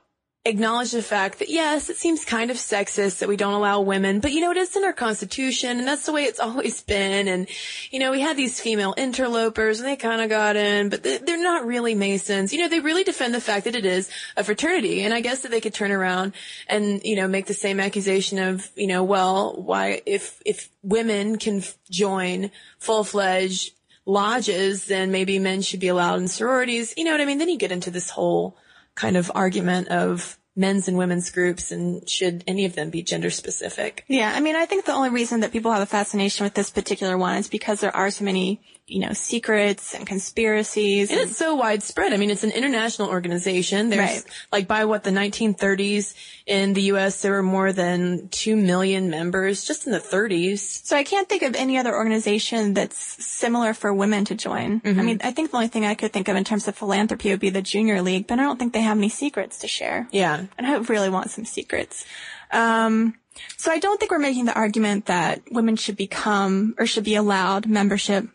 acknowledge 0.48 0.92
the 0.92 1.02
fact 1.02 1.40
that 1.40 1.50
yes, 1.50 1.90
it 1.90 1.98
seems 1.98 2.26
kind 2.26 2.50
of 2.50 2.58
sexist 2.58 3.20
that 3.20 3.30
we 3.30 3.36
don't 3.38 3.54
allow 3.54 3.82
women, 3.82 4.20
but 4.20 4.32
you 4.32 4.42
know, 4.42 4.52
it 4.52 4.58
is 4.58 4.76
in 4.76 4.84
our 4.84 4.94
constitution 4.94 5.80
and 5.80 5.88
that's 5.88 6.06
the 6.06 6.12
way 6.12 6.24
it's 6.24 6.40
always 6.48 6.82
been. 6.82 7.28
And, 7.28 7.48
you 7.92 8.00
know, 8.00 8.12
we 8.12 8.22
had 8.22 8.38
these 8.38 8.60
female 8.60 8.94
interlopers 8.98 9.80
and 9.80 9.88
they 9.88 9.96
kind 9.96 10.22
of 10.22 10.30
got 10.30 10.56
in, 10.56 10.90
but 10.90 11.04
they- 11.04 11.18
they're 11.18 11.42
not 11.42 11.66
really 11.66 11.96
Masons. 11.96 12.54
You 12.54 12.60
know, 12.60 12.68
they 12.70 12.80
really 12.80 13.04
defend 13.04 13.34
the 13.34 13.42
fact 13.42 13.66
that 13.66 13.76
it 13.76 13.86
is 13.86 14.10
a 14.36 14.44
fraternity. 14.44 15.04
And 15.04 15.14
I 15.14 15.22
guess 15.22 15.42
that 15.42 15.52
they 15.52 15.62
could 15.62 15.74
turn 15.74 15.92
around 15.92 16.34
and, 16.68 17.02
you 17.04 17.16
know, 17.16 17.28
make 17.28 17.46
the 17.48 17.54
same 17.54 17.80
accusation 17.80 18.40
of, 18.40 18.70
you 18.76 18.88
know, 18.88 19.04
well, 19.04 19.54
why, 19.62 20.02
if, 20.06 20.42
if 20.46 20.70
women 20.84 21.38
can 21.38 21.64
join 21.90 22.52
full-fledged 22.80 23.74
lodges, 24.06 24.86
then 24.86 25.12
maybe 25.12 25.38
men 25.38 25.62
should 25.62 25.82
be 25.82 25.90
allowed 25.90 26.20
in 26.20 26.28
sororities. 26.28 26.94
You 26.96 27.04
know 27.04 27.12
what 27.12 27.22
I 27.22 27.26
mean? 27.26 27.38
Then 27.40 27.50
you 27.50 27.58
get 27.58 27.72
into 27.74 27.92
this 27.92 28.10
whole 28.10 28.58
kind 28.98 29.16
of 29.16 29.32
argument 29.34 29.88
of 29.88 30.38
men's 30.56 30.88
and 30.88 30.98
women's 30.98 31.30
groups 31.30 31.72
and 31.72 32.10
should 32.10 32.44
any 32.48 32.66
of 32.66 32.76
them 32.76 32.90
be 32.90 33.04
gender 33.04 33.30
specific? 33.30 34.04
Yeah, 34.08 34.34
I 34.36 34.42
mean, 34.42 34.56
I 34.56 34.66
think 34.66 34.86
the 34.86 34.94
only 34.94 35.12
reason 35.12 35.42
that 35.42 35.52
people 35.52 35.72
have 35.72 35.84
a 35.84 35.86
fascination 35.86 36.44
with 36.44 36.56
this 36.56 36.72
particular 36.72 37.18
one 37.18 37.38
is 37.38 37.48
because 37.48 37.80
there 37.80 37.96
are 37.96 38.10
so 38.10 38.26
many, 38.26 38.60
you 38.88 39.00
know, 39.02 39.12
secrets 39.12 39.94
and 39.94 40.08
conspiracies. 40.08 41.12
And 41.12 41.20
it's 41.20 41.36
so 41.38 41.56
widespread. 41.56 42.14
I 42.14 42.18
mean, 42.18 42.30
it's 42.32 42.46
an 42.46 42.52
international 42.52 43.10
organization. 43.10 43.90
There's 43.90 44.00
Right. 44.00 44.24
like 44.52 44.68
by 44.68 44.86
what 44.86 45.04
the 45.04 45.10
1930s 45.12 46.14
in 46.46 46.72
the 46.74 46.84
U.S. 46.84 47.22
there 47.22 47.34
were 47.34 47.44
more 47.44 47.74
than 47.74 48.30
two 48.30 48.56
million 48.56 49.10
members 49.10 49.66
just 49.66 49.88
in 49.88 49.92
the 49.92 50.00
30s. 50.00 50.60
So 50.86 50.96
I 50.96 51.04
can't 51.04 51.28
think 51.28 51.42
of 51.44 51.54
any 51.56 51.78
other 51.78 51.94
organization 51.94 52.74
that's 52.74 52.98
similar 53.26 53.74
for 53.74 53.94
women 53.94 54.24
to 54.26 54.36
join. 54.36 54.82
I 54.86 54.94
mean, 54.94 55.20
I 55.22 55.32
think 55.32 55.52
the 55.52 55.58
only 55.58 55.68
thing 55.68 55.86
I 55.86 55.94
could 55.96 56.14
think 56.14 56.30
of 56.30 56.38
in 56.38 56.46
terms 56.46 56.68
of 56.70 56.78
philanthropy 56.78 57.32
would 57.32 57.42
be 57.42 57.50
the 57.50 57.62
Junior 57.62 58.02
League, 58.02 58.26
but 58.28 58.40
I 58.40 58.44
don't 58.44 58.58
think 58.58 58.72
they 58.72 58.82
have 58.82 58.98
any 58.98 59.10
secrets 59.10 59.60
to 59.60 59.68
share. 59.68 60.08
Yeah. 60.12 60.46
And 60.58 60.66
I 60.66 60.78
really 60.78 61.10
want 61.10 61.30
some 61.30 61.44
secrets. 61.44 62.06
Um, 62.52 63.16
so 63.58 63.72
I 63.72 63.80
don't 63.80 64.00
think 64.00 64.12
we're 64.12 64.20
making 64.20 64.46
the 64.46 64.54
argument 64.54 65.08
that 65.08 65.42
women 65.52 65.76
should 65.76 65.98
become 65.98 66.74
or 66.80 66.86
should 66.86 67.04
be 67.04 67.16
allowed 67.16 67.68
membership 67.68 68.28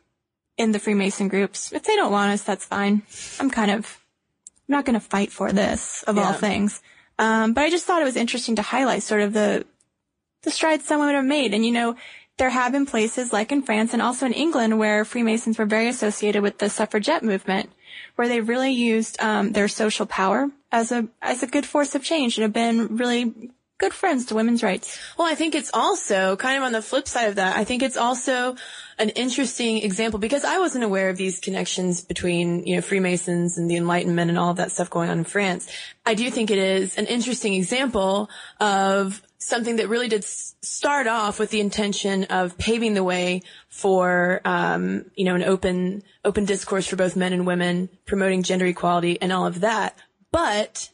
in 0.56 0.72
the 0.72 0.78
Freemason 0.78 1.28
groups. 1.28 1.72
If 1.72 1.84
they 1.84 1.96
don't 1.96 2.12
want 2.12 2.32
us, 2.32 2.42
that's 2.42 2.64
fine. 2.64 3.02
I'm 3.40 3.50
kind 3.50 3.70
of, 3.70 4.00
I'm 4.68 4.72
not 4.72 4.84
going 4.84 4.94
to 4.94 5.00
fight 5.00 5.32
for 5.32 5.52
this 5.52 6.02
of 6.04 6.18
all 6.18 6.32
things. 6.32 6.82
Um, 7.18 7.52
but 7.52 7.64
I 7.64 7.70
just 7.70 7.86
thought 7.86 8.02
it 8.02 8.06
was 8.06 8.16
interesting 8.16 8.56
to 8.56 8.62
highlight 8.62 9.02
sort 9.02 9.20
of 9.20 9.32
the, 9.32 9.64
the 10.42 10.50
strides 10.50 10.84
some 10.84 11.00
women 11.00 11.14
have 11.14 11.24
made. 11.24 11.54
And 11.54 11.64
you 11.64 11.72
know, 11.72 11.96
there 12.38 12.50
have 12.50 12.72
been 12.72 12.86
places 12.86 13.32
like 13.32 13.52
in 13.52 13.62
France 13.62 13.92
and 13.92 14.02
also 14.02 14.26
in 14.26 14.32
England 14.32 14.78
where 14.78 15.04
Freemasons 15.04 15.58
were 15.58 15.66
very 15.66 15.88
associated 15.88 16.42
with 16.42 16.58
the 16.58 16.70
suffragette 16.70 17.22
movement, 17.22 17.70
where 18.16 18.28
they 18.28 18.40
really 18.40 18.72
used 18.72 19.20
um, 19.20 19.52
their 19.52 19.68
social 19.68 20.06
power 20.06 20.50
as 20.70 20.90
a 20.90 21.08
as 21.20 21.42
a 21.42 21.46
good 21.46 21.66
force 21.66 21.94
of 21.94 22.02
change 22.02 22.36
and 22.36 22.42
have 22.42 22.52
been 22.52 22.96
really 22.96 23.52
good 23.78 23.92
friends 23.92 24.26
to 24.26 24.34
women's 24.34 24.62
rights. 24.62 24.98
Well, 25.18 25.26
I 25.26 25.34
think 25.34 25.54
it's 25.54 25.70
also 25.74 26.36
kind 26.36 26.56
of 26.56 26.62
on 26.62 26.72
the 26.72 26.82
flip 26.82 27.08
side 27.08 27.28
of 27.28 27.34
that. 27.36 27.56
I 27.56 27.64
think 27.64 27.82
it's 27.82 27.96
also 27.96 28.54
an 28.98 29.08
interesting 29.10 29.78
example 29.78 30.20
because 30.20 30.44
I 30.44 30.58
wasn't 30.58 30.84
aware 30.84 31.08
of 31.08 31.16
these 31.16 31.40
connections 31.40 32.00
between, 32.00 32.64
you 32.64 32.76
know, 32.76 32.82
Freemasons 32.82 33.58
and 33.58 33.68
the 33.68 33.76
Enlightenment 33.76 34.30
and 34.30 34.38
all 34.38 34.50
of 34.50 34.58
that 34.58 34.70
stuff 34.70 34.88
going 34.88 35.10
on 35.10 35.18
in 35.18 35.24
France. 35.24 35.68
I 36.06 36.14
do 36.14 36.30
think 36.30 36.50
it 36.50 36.58
is 36.58 36.96
an 36.96 37.06
interesting 37.06 37.54
example 37.54 38.30
of 38.60 39.20
something 39.38 39.76
that 39.76 39.88
really 39.88 40.08
did 40.08 40.22
start 40.22 41.08
off 41.08 41.40
with 41.40 41.50
the 41.50 41.60
intention 41.60 42.24
of 42.24 42.56
paving 42.58 42.94
the 42.94 43.02
way 43.02 43.42
for, 43.68 44.40
um, 44.44 45.06
you 45.16 45.24
know, 45.24 45.34
an 45.34 45.42
open, 45.42 46.04
open 46.24 46.44
discourse 46.44 46.86
for 46.86 46.94
both 46.94 47.16
men 47.16 47.32
and 47.32 47.46
women, 47.46 47.88
promoting 48.06 48.44
gender 48.44 48.66
equality 48.66 49.20
and 49.20 49.32
all 49.32 49.46
of 49.46 49.60
that, 49.60 49.98
but 50.30 50.88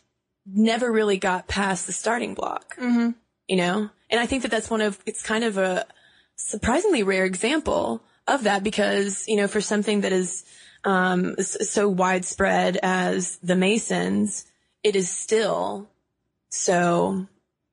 never 0.52 0.90
really 0.90 1.18
got 1.18 1.48
past 1.48 1.86
the 1.86 1.92
starting 1.92 2.34
block 2.34 2.76
you 3.48 3.56
know? 3.56 3.90
And 4.10 4.20
I 4.20 4.26
think 4.26 4.42
that 4.42 4.50
that's 4.50 4.70
one 4.70 4.80
of, 4.80 4.98
it's 5.06 5.22
kind 5.22 5.42
of 5.42 5.58
a 5.58 5.86
surprisingly 6.36 7.02
rare 7.02 7.24
example 7.24 8.02
of 8.28 8.44
that 8.44 8.62
because, 8.62 9.24
you 9.26 9.36
know, 9.36 9.48
for 9.48 9.60
something 9.60 10.02
that 10.02 10.12
is, 10.12 10.44
um, 10.84 11.34
so 11.36 11.88
widespread 11.88 12.78
as 12.82 13.38
the 13.38 13.56
Masons, 13.56 14.46
it 14.84 14.94
is 14.94 15.10
still 15.10 15.88
so 16.50 17.26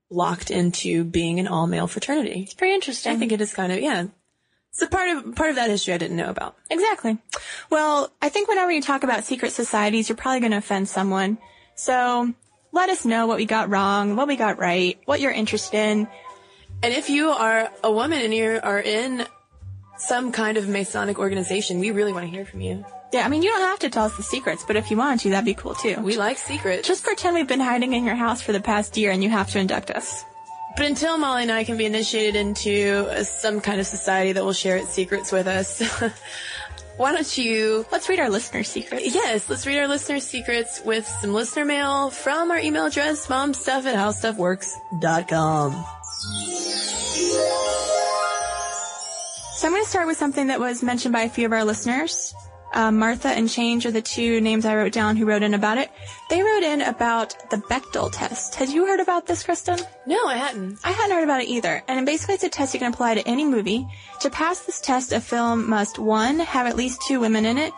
locked 0.09 0.49
into 0.49 1.03
being 1.03 1.39
an 1.39 1.47
all 1.47 1.67
male 1.67 1.87
fraternity. 1.87 2.41
It's 2.43 2.53
pretty 2.53 2.73
interesting. 2.73 3.11
I 3.11 3.17
think 3.17 3.31
it 3.31 3.41
is 3.41 3.53
kind 3.53 3.71
of, 3.71 3.79
yeah. 3.79 4.07
It's 4.71 4.81
a 4.81 4.87
part 4.87 5.09
of, 5.09 5.35
part 5.35 5.51
of 5.51 5.55
that 5.55 5.69
history 5.69 5.93
I 5.93 5.97
didn't 5.97 6.17
know 6.17 6.29
about. 6.29 6.57
Exactly. 6.69 7.17
Well, 7.69 8.11
I 8.21 8.27
think 8.27 8.49
whenever 8.49 8.71
you 8.71 8.81
talk 8.81 9.03
about 9.03 9.23
secret 9.23 9.53
societies, 9.53 10.09
you're 10.09 10.17
probably 10.17 10.41
going 10.41 10.51
to 10.51 10.57
offend 10.57 10.89
someone. 10.89 11.37
So 11.75 12.33
let 12.75 12.89
us 12.89 13.05
know 13.05 13.25
what 13.25 13.37
we 13.37 13.45
got 13.45 13.69
wrong, 13.69 14.17
what 14.17 14.27
we 14.27 14.35
got 14.35 14.59
right, 14.59 14.99
what 15.05 15.21
you're 15.21 15.31
interested 15.31 15.77
in. 15.77 16.07
And 16.83 16.93
if 16.93 17.09
you 17.09 17.29
are 17.29 17.71
a 17.83 17.91
woman 17.91 18.21
and 18.21 18.33
you 18.33 18.59
are 18.61 18.79
in 18.79 19.25
some 19.97 20.33
kind 20.33 20.57
of 20.57 20.67
Masonic 20.67 21.17
organization, 21.17 21.79
we 21.79 21.91
really 21.91 22.11
want 22.11 22.25
to 22.25 22.29
hear 22.29 22.45
from 22.45 22.59
you. 22.59 22.85
Yeah, 23.13 23.25
I 23.25 23.29
mean, 23.29 23.43
you 23.43 23.49
don't 23.49 23.61
have 23.61 23.79
to 23.79 23.89
tell 23.89 24.03
us 24.03 24.17
the 24.17 24.23
secrets, 24.23 24.65
but 24.67 24.75
if 24.75 24.91
you 24.91 24.97
want 24.97 25.21
to, 25.21 25.29
that'd 25.29 25.45
be 25.45 25.53
cool 25.53 25.73
too. 25.73 25.95
We 26.01 26.17
like 26.17 26.37
secrets. 26.37 26.85
Just 26.85 27.05
pretend 27.05 27.35
we've 27.35 27.47
been 27.47 27.61
hiding 27.61 27.93
in 27.93 28.03
your 28.03 28.15
house 28.15 28.41
for 28.41 28.51
the 28.51 28.59
past 28.59 28.97
year 28.97 29.11
and 29.11 29.23
you 29.23 29.29
have 29.29 29.49
to 29.51 29.59
induct 29.59 29.89
us. 29.89 30.25
But 30.75 30.85
until 30.85 31.17
Molly 31.17 31.43
and 31.43 31.51
I 31.53 31.63
can 31.63 31.77
be 31.77 31.85
initiated 31.85 32.35
into 32.35 33.23
some 33.23 33.61
kind 33.61 33.79
of 33.79 33.87
society 33.87 34.33
that 34.33 34.43
will 34.43 34.51
share 34.51 34.75
its 34.75 34.89
secrets 34.89 35.31
with 35.31 35.47
us, 35.47 35.81
why 36.97 37.11
don't 37.11 37.37
you? 37.37 37.85
Let's 37.91 38.07
read 38.09 38.19
our 38.19 38.29
listeners' 38.29 38.69
secrets. 38.69 39.13
Yes, 39.13 39.49
let's 39.49 39.65
read 39.67 39.79
our 39.79 39.87
listeners' 39.87 40.25
secrets 40.25 40.81
with 40.83 41.07
some 41.21 41.33
listener 41.33 41.65
mail 41.65 42.09
from 42.09 42.51
our 42.51 42.59
email 42.59 42.85
address, 42.85 43.27
momstuff 43.27 43.85
at 43.85 43.95
howstuffworks.com. 43.95 45.85
So 49.57 49.67
I'm 49.67 49.73
going 49.73 49.83
to 49.83 49.89
start 49.89 50.07
with 50.07 50.17
something 50.17 50.47
that 50.47 50.59
was 50.59 50.83
mentioned 50.83 51.13
by 51.13 51.21
a 51.21 51.29
few 51.29 51.45
of 51.45 51.53
our 51.53 51.63
listeners. 51.63 52.33
Uh, 52.75 52.91
Martha 52.91 53.29
and 53.29 53.49
Change 53.49 53.85
are 53.85 53.91
the 53.91 54.01
two 54.01 54.41
names 54.41 54.65
I 54.65 54.75
wrote 54.75 54.91
down 54.91 55.15
who 55.15 55.25
wrote 55.25 55.43
in 55.43 55.53
about 55.53 55.77
it. 55.77 55.89
They 56.29 56.43
wrote 56.43 56.63
in 56.63 56.81
about 56.81 57.49
the 57.49 57.57
Bechdel 57.57 58.11
test. 58.11 58.55
Had 58.55 58.67
you 58.67 58.85
heard 58.85 58.99
about 58.99 59.25
this, 59.25 59.43
Cristen? 59.43 59.79
No, 60.05 60.25
I 60.27 60.35
hadn't. 60.35 60.79
I 60.83 60.91
hadn't 60.91 61.15
heard 61.15 61.23
about 61.23 61.41
it 61.41 61.47
either. 61.47 61.81
And 61.87 62.05
basically 62.05 62.35
it's 62.35 62.43
a 62.43 62.49
test 62.49 62.73
you 62.73 62.81
can 62.81 62.91
apply 62.91 63.15
to 63.15 63.25
any 63.25 63.45
movie. 63.45 63.87
To 64.19 64.29
pass 64.29 64.59
this 64.59 64.81
test, 64.81 65.13
a 65.13 65.21
film 65.21 65.69
must 65.69 65.99
one, 65.99 66.39
have 66.39 66.67
at 66.67 66.75
least 66.75 67.01
two 67.07 67.21
women 67.21 67.45
in 67.45 67.57
it. 67.57 67.71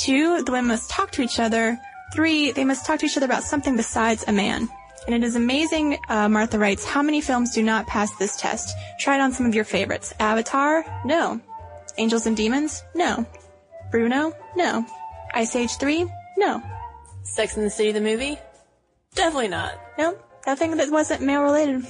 Two, 0.00 0.42
the 0.42 0.52
women 0.52 0.68
must 0.68 0.90
talk 0.90 1.10
to 1.12 1.22
each 1.22 1.38
other. 1.38 1.78
Three, 2.14 2.50
they 2.52 2.64
must 2.64 2.86
talk 2.86 3.00
to 3.00 3.06
each 3.06 3.18
other 3.18 3.26
about 3.26 3.44
something 3.44 3.76
besides 3.76 4.24
a 4.26 4.32
man. 4.32 4.70
And 5.06 5.14
it 5.14 5.22
is 5.22 5.36
amazing, 5.36 5.98
uh, 6.08 6.28
Martha 6.30 6.58
writes, 6.58 6.86
how 6.86 7.02
many 7.02 7.20
films 7.20 7.54
do 7.54 7.62
not 7.62 7.86
pass 7.86 8.14
this 8.16 8.36
test? 8.36 8.74
Try 8.98 9.16
it 9.16 9.20
on 9.20 9.32
some 9.32 9.44
of 9.44 9.54
your 9.54 9.64
favorites. 9.64 10.14
Avatar? 10.18 10.84
No. 11.04 11.38
Angels 11.98 12.26
and 12.26 12.36
Demons? 12.36 12.82
No. 12.94 13.26
Bruno? 13.90 14.32
No. 14.56 14.86
Ice 15.34 15.54
Age 15.56 15.76
3? 15.78 16.06
No. 16.36 16.62
Sex 17.22 17.56
in 17.56 17.64
the 17.64 17.70
City, 17.70 17.92
the 17.92 18.00
movie? 18.00 18.38
Definitely 19.14 19.48
not. 19.48 19.74
Nope. 19.98 20.24
Nothing 20.46 20.76
that 20.76 20.90
wasn't 20.90 21.22
male 21.22 21.42
related. 21.42 21.86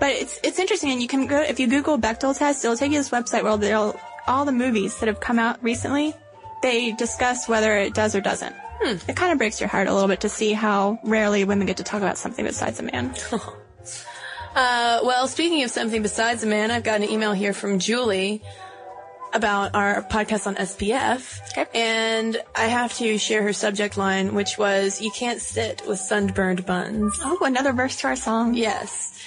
But 0.00 0.10
it's 0.10 0.38
it's 0.42 0.58
interesting, 0.58 0.90
and 0.90 1.02
you 1.02 1.08
can 1.08 1.26
go 1.26 1.40
if 1.40 1.58
you 1.58 1.66
Google 1.66 1.98
Bechdel 1.98 2.36
test, 2.36 2.64
it'll 2.64 2.76
take 2.76 2.92
you 2.92 2.98
to 2.98 3.00
this 3.02 3.10
website 3.10 3.42
where 3.42 3.56
they'll 3.56 3.98
all 4.26 4.44
the 4.44 4.52
movies 4.52 4.98
that 5.00 5.06
have 5.06 5.20
come 5.20 5.38
out 5.38 5.62
recently. 5.62 6.14
They 6.62 6.92
discuss 6.92 7.48
whether 7.48 7.76
it 7.76 7.94
does 7.94 8.14
or 8.14 8.20
doesn't. 8.20 8.54
Hmm. 8.80 8.96
It 9.08 9.16
kind 9.16 9.32
of 9.32 9.38
breaks 9.38 9.60
your 9.60 9.68
heart 9.68 9.88
a 9.88 9.92
little 9.92 10.08
bit 10.08 10.20
to 10.20 10.28
see 10.28 10.52
how 10.52 10.98
rarely 11.04 11.44
women 11.44 11.66
get 11.66 11.78
to 11.78 11.82
talk 11.82 12.00
about 12.00 12.18
something 12.18 12.44
besides 12.44 12.78
a 12.78 12.84
man. 12.84 13.14
uh, 14.54 15.00
well, 15.02 15.26
speaking 15.26 15.62
of 15.64 15.70
something 15.70 16.02
besides 16.02 16.42
a 16.44 16.46
man, 16.46 16.70
I've 16.70 16.84
got 16.84 17.00
an 17.00 17.10
email 17.10 17.32
here 17.32 17.52
from 17.52 17.78
Julie 17.78 18.42
about 19.32 19.74
our 19.74 20.02
podcast 20.02 20.46
on 20.46 20.54
SPF. 20.56 21.40
Okay. 21.50 21.66
And 21.74 22.40
I 22.54 22.66
have 22.66 22.94
to 22.98 23.18
share 23.18 23.42
her 23.42 23.52
subject 23.52 23.96
line, 23.96 24.34
which 24.34 24.58
was, 24.58 25.00
you 25.00 25.10
can't 25.10 25.40
sit 25.40 25.82
with 25.86 25.98
sunburned 25.98 26.66
buns. 26.66 27.18
Oh, 27.22 27.38
another 27.42 27.72
verse 27.72 27.96
to 28.00 28.08
our 28.08 28.16
song. 28.16 28.54
Yes. 28.54 29.18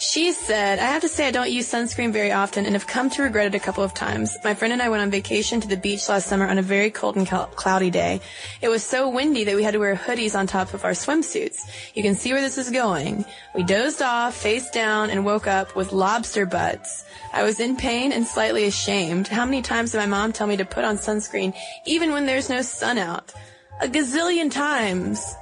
She 0.00 0.30
said, 0.30 0.78
I 0.78 0.84
have 0.84 1.02
to 1.02 1.08
say 1.08 1.26
I 1.26 1.32
don't 1.32 1.50
use 1.50 1.72
sunscreen 1.72 2.12
very 2.12 2.30
often 2.30 2.64
and 2.66 2.74
have 2.74 2.86
come 2.86 3.10
to 3.10 3.22
regret 3.22 3.48
it 3.48 3.56
a 3.56 3.58
couple 3.58 3.82
of 3.82 3.94
times. 3.94 4.36
My 4.44 4.54
friend 4.54 4.72
and 4.72 4.80
I 4.80 4.88
went 4.90 5.02
on 5.02 5.10
vacation 5.10 5.60
to 5.60 5.66
the 5.66 5.76
beach 5.76 6.08
last 6.08 6.28
summer 6.28 6.46
on 6.46 6.56
a 6.56 6.62
very 6.62 6.88
cold 6.88 7.16
and 7.16 7.26
cloudy 7.26 7.90
day. 7.90 8.20
It 8.62 8.68
was 8.68 8.84
so 8.84 9.08
windy 9.08 9.42
that 9.42 9.56
we 9.56 9.64
had 9.64 9.72
to 9.72 9.80
wear 9.80 9.96
hoodies 9.96 10.38
on 10.38 10.46
top 10.46 10.72
of 10.72 10.84
our 10.84 10.92
swimsuits. 10.92 11.68
You 11.94 12.04
can 12.04 12.14
see 12.14 12.32
where 12.32 12.40
this 12.40 12.58
is 12.58 12.70
going. 12.70 13.24
We 13.56 13.64
dozed 13.64 14.00
off, 14.00 14.36
face 14.36 14.70
down, 14.70 15.10
and 15.10 15.24
woke 15.24 15.48
up 15.48 15.74
with 15.74 15.92
lobster 15.92 16.46
butts. 16.46 17.04
I 17.32 17.42
was 17.42 17.58
in 17.58 17.74
pain 17.76 18.12
and 18.12 18.24
slightly 18.24 18.66
ashamed. 18.66 19.26
How 19.26 19.44
many 19.44 19.62
times 19.62 19.90
did 19.90 19.98
my 19.98 20.06
mom 20.06 20.32
tell 20.32 20.46
me 20.46 20.56
to 20.58 20.64
put 20.64 20.84
on 20.84 20.96
sunscreen 20.96 21.54
even 21.86 22.12
when 22.12 22.24
there's 22.24 22.48
no 22.48 22.62
sun 22.62 22.98
out? 22.98 23.32
A 23.80 23.88
gazillion 23.88 24.50
times. 24.50 25.34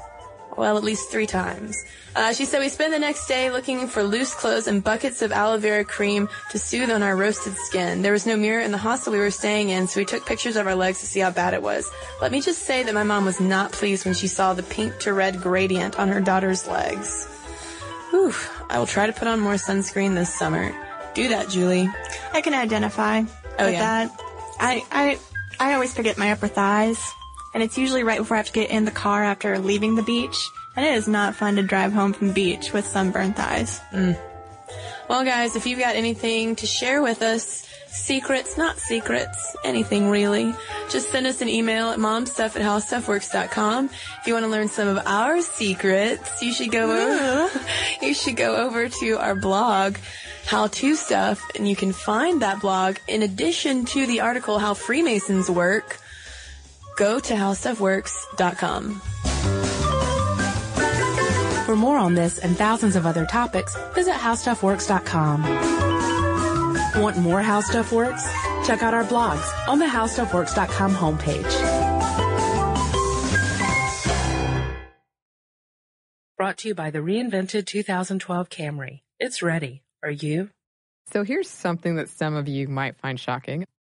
Well, 0.57 0.79
at 0.79 0.85
least 0.85 1.11
three 1.11 1.27
times. 1.27 1.85
Uh, 2.15 2.33
she 2.33 2.47
said 2.47 2.61
we 2.61 2.71
spent 2.71 2.93
the 2.93 2.99
next 2.99 3.29
day 3.29 3.51
looking 3.51 3.89
for 3.89 4.03
loose 4.03 4.35
clothes 4.35 4.67
and 4.67 4.83
buckets 4.83 5.21
of 5.21 5.33
aloe 5.33 5.59
vera 5.59 5.85
cream 5.85 6.31
to 6.51 6.59
soothe 6.59 6.91
on 6.91 7.03
our 7.03 7.15
roasted 7.15 7.55
skin. 7.59 8.01
There 8.01 8.13
was 8.13 8.25
no 8.25 8.39
mirror 8.39 8.63
in 8.63 8.73
the 8.73 8.79
hostel 8.79 9.13
we 9.13 9.19
were 9.19 9.31
staying 9.31 9.69
in, 9.69 9.87
so 9.87 10.01
we 10.01 10.07
took 10.07 10.25
pictures 10.25 10.57
of 10.57 10.67
our 10.67 10.75
legs 10.75 11.01
to 11.01 11.07
see 11.07 11.21
how 11.21 11.31
bad 11.31 11.53
it 11.53 11.61
was. 11.61 11.91
Let 12.23 12.33
me 12.33 12.41
just 12.41 12.63
say 12.63 12.83
that 12.83 12.95
my 12.95 13.03
mom 13.03 13.27
was 13.27 13.39
not 13.39 13.73
pleased 13.73 14.07
when 14.07 14.15
she 14.15 14.29
saw 14.29 14.55
the 14.55 14.63
pink 14.63 14.99
to 15.01 15.13
red 15.13 15.43
gradient 15.43 15.99
on 15.99 16.09
her 16.09 16.23
daughter's 16.23 16.67
legs. 16.67 17.27
Whew. 18.11 18.33
I 18.71 18.79
will 18.79 18.87
try 18.87 19.07
to 19.07 19.13
put 19.13 19.29
on 19.29 19.39
more 19.41 19.55
sunscreen 19.55 20.15
this 20.15 20.33
summer. 20.33 20.75
Do 21.15 21.29
that, 21.29 21.51
Julie. 21.51 21.91
I 22.33 22.41
can 22.41 22.55
identify 22.55 23.21
oh, 23.21 23.65
with 23.65 23.75
yeah. 23.75 24.07
that. 24.07 24.21
I, 24.59 24.85
I, 24.91 25.19
I 25.61 25.75
always 25.75 25.93
forget 25.93 26.17
my 26.17 26.33
upper 26.33 26.49
thighs, 26.49 26.99
and 27.57 27.63
it's 27.63 27.79
usually 27.79 28.05
right 28.05 28.19
before 28.19 28.37
I 28.37 28.41
have 28.41 28.49
to 28.49 28.53
get 28.53 28.69
in 28.69 28.85
the 28.85 28.91
car 28.91 29.25
after 29.25 29.59
leaving 29.59 29.95
the 29.95 30.03
beach. 30.03 30.51
And 30.77 30.85
it 30.85 30.93
is 30.93 31.09
not 31.09 31.35
fun 31.35 31.57
to 31.57 31.63
drive 31.63 31.91
home 31.91 32.13
from 32.13 32.29
the 32.29 32.35
beach 32.35 32.75
with 32.75 32.87
sunburned 32.87 33.35
thighs. 33.35 33.81
Mm. 33.93 34.15
Well, 35.09 35.25
guys, 35.25 35.57
if 35.57 35.67
you've 35.67 35.79
got 35.79 35.97
anything 35.97 36.57
to 36.57 36.67
share 36.67 37.01
with 37.01 37.23
us, 37.23 37.67
secrets, 37.89 38.59
not 38.59 38.77
secrets, 38.77 39.57
anything 39.65 40.11
really, 40.11 40.55
just 40.91 41.09
send 41.09 41.27
us 41.27 41.41
an 41.41 41.49
email 41.49 41.89
at 41.89 41.99
momstuff 41.99 42.57
at 42.57 42.61
howstuffworks.com. 42.61 43.87
If 43.87 44.27
you 44.27 44.35
want 44.35 44.45
to 44.45 44.51
learn 44.51 44.69
some 44.69 44.89
of 44.89 44.99
our 45.07 45.41
secrets, 45.41 46.43
you 46.43 46.53
should 46.53 46.71
go 46.71 46.93
over, 46.93 47.61
you 48.03 48.13
should 48.13 48.37
go 48.37 48.57
over 48.57 48.91
to 48.91 49.13
our 49.13 49.35
blog, 49.35 49.97
How 50.45 50.67
To 50.67 50.95
Stuff, 50.95 51.43
and 51.57 51.67
you 51.67 51.75
can 51.75 51.95
find 51.95 52.43
that 52.43 52.61
blog 52.61 52.99
in 53.09 53.23
addition 53.23 53.87
to 53.87 54.05
the 54.05 54.21
article 54.21 54.59
How 54.59 54.75
Freemasons 54.75 55.51
Work. 55.51 56.01
Go 56.97 57.21
to 57.21 57.35
howstuffworks.com. 57.35 59.01
For 61.67 61.77
more 61.77 61.99
on 61.99 62.15
this 62.15 62.39
and 62.39 62.57
thousands 62.57 62.97
of 62.97 63.07
other 63.07 63.27
topics, 63.27 63.77
visit 63.95 64.15
howstuffworks.com. 64.15 65.43
Want 67.03 67.19
more 67.19 67.43
How 67.43 67.61
Stuff 67.61 67.93
Works? 67.93 68.25
Check 68.67 68.83
out 68.83 68.95
our 68.95 69.05
blogs 69.05 69.47
on 69.69 69.79
the 69.79 69.85
howstuffworks.com 69.87 70.95
homepage. 70.95 71.53
Brought 76.39 76.59
to 76.59 76.69
you 76.69 76.75
by 76.75 76.91
the 76.91 76.99
reinvented 77.01 77.67
2012 77.67 78.49
Camry. 78.49 79.01
It's 79.19 79.43
ready. 79.43 79.83
Are 80.03 80.11
you? 80.11 80.51
So 81.13 81.23
here's 81.23 81.49
something 81.49 81.97
that 81.97 82.09
some 82.09 82.35
of 82.35 82.49
you 82.49 82.69
might 82.69 82.97
find 82.97 83.19
shocking. 83.19 83.65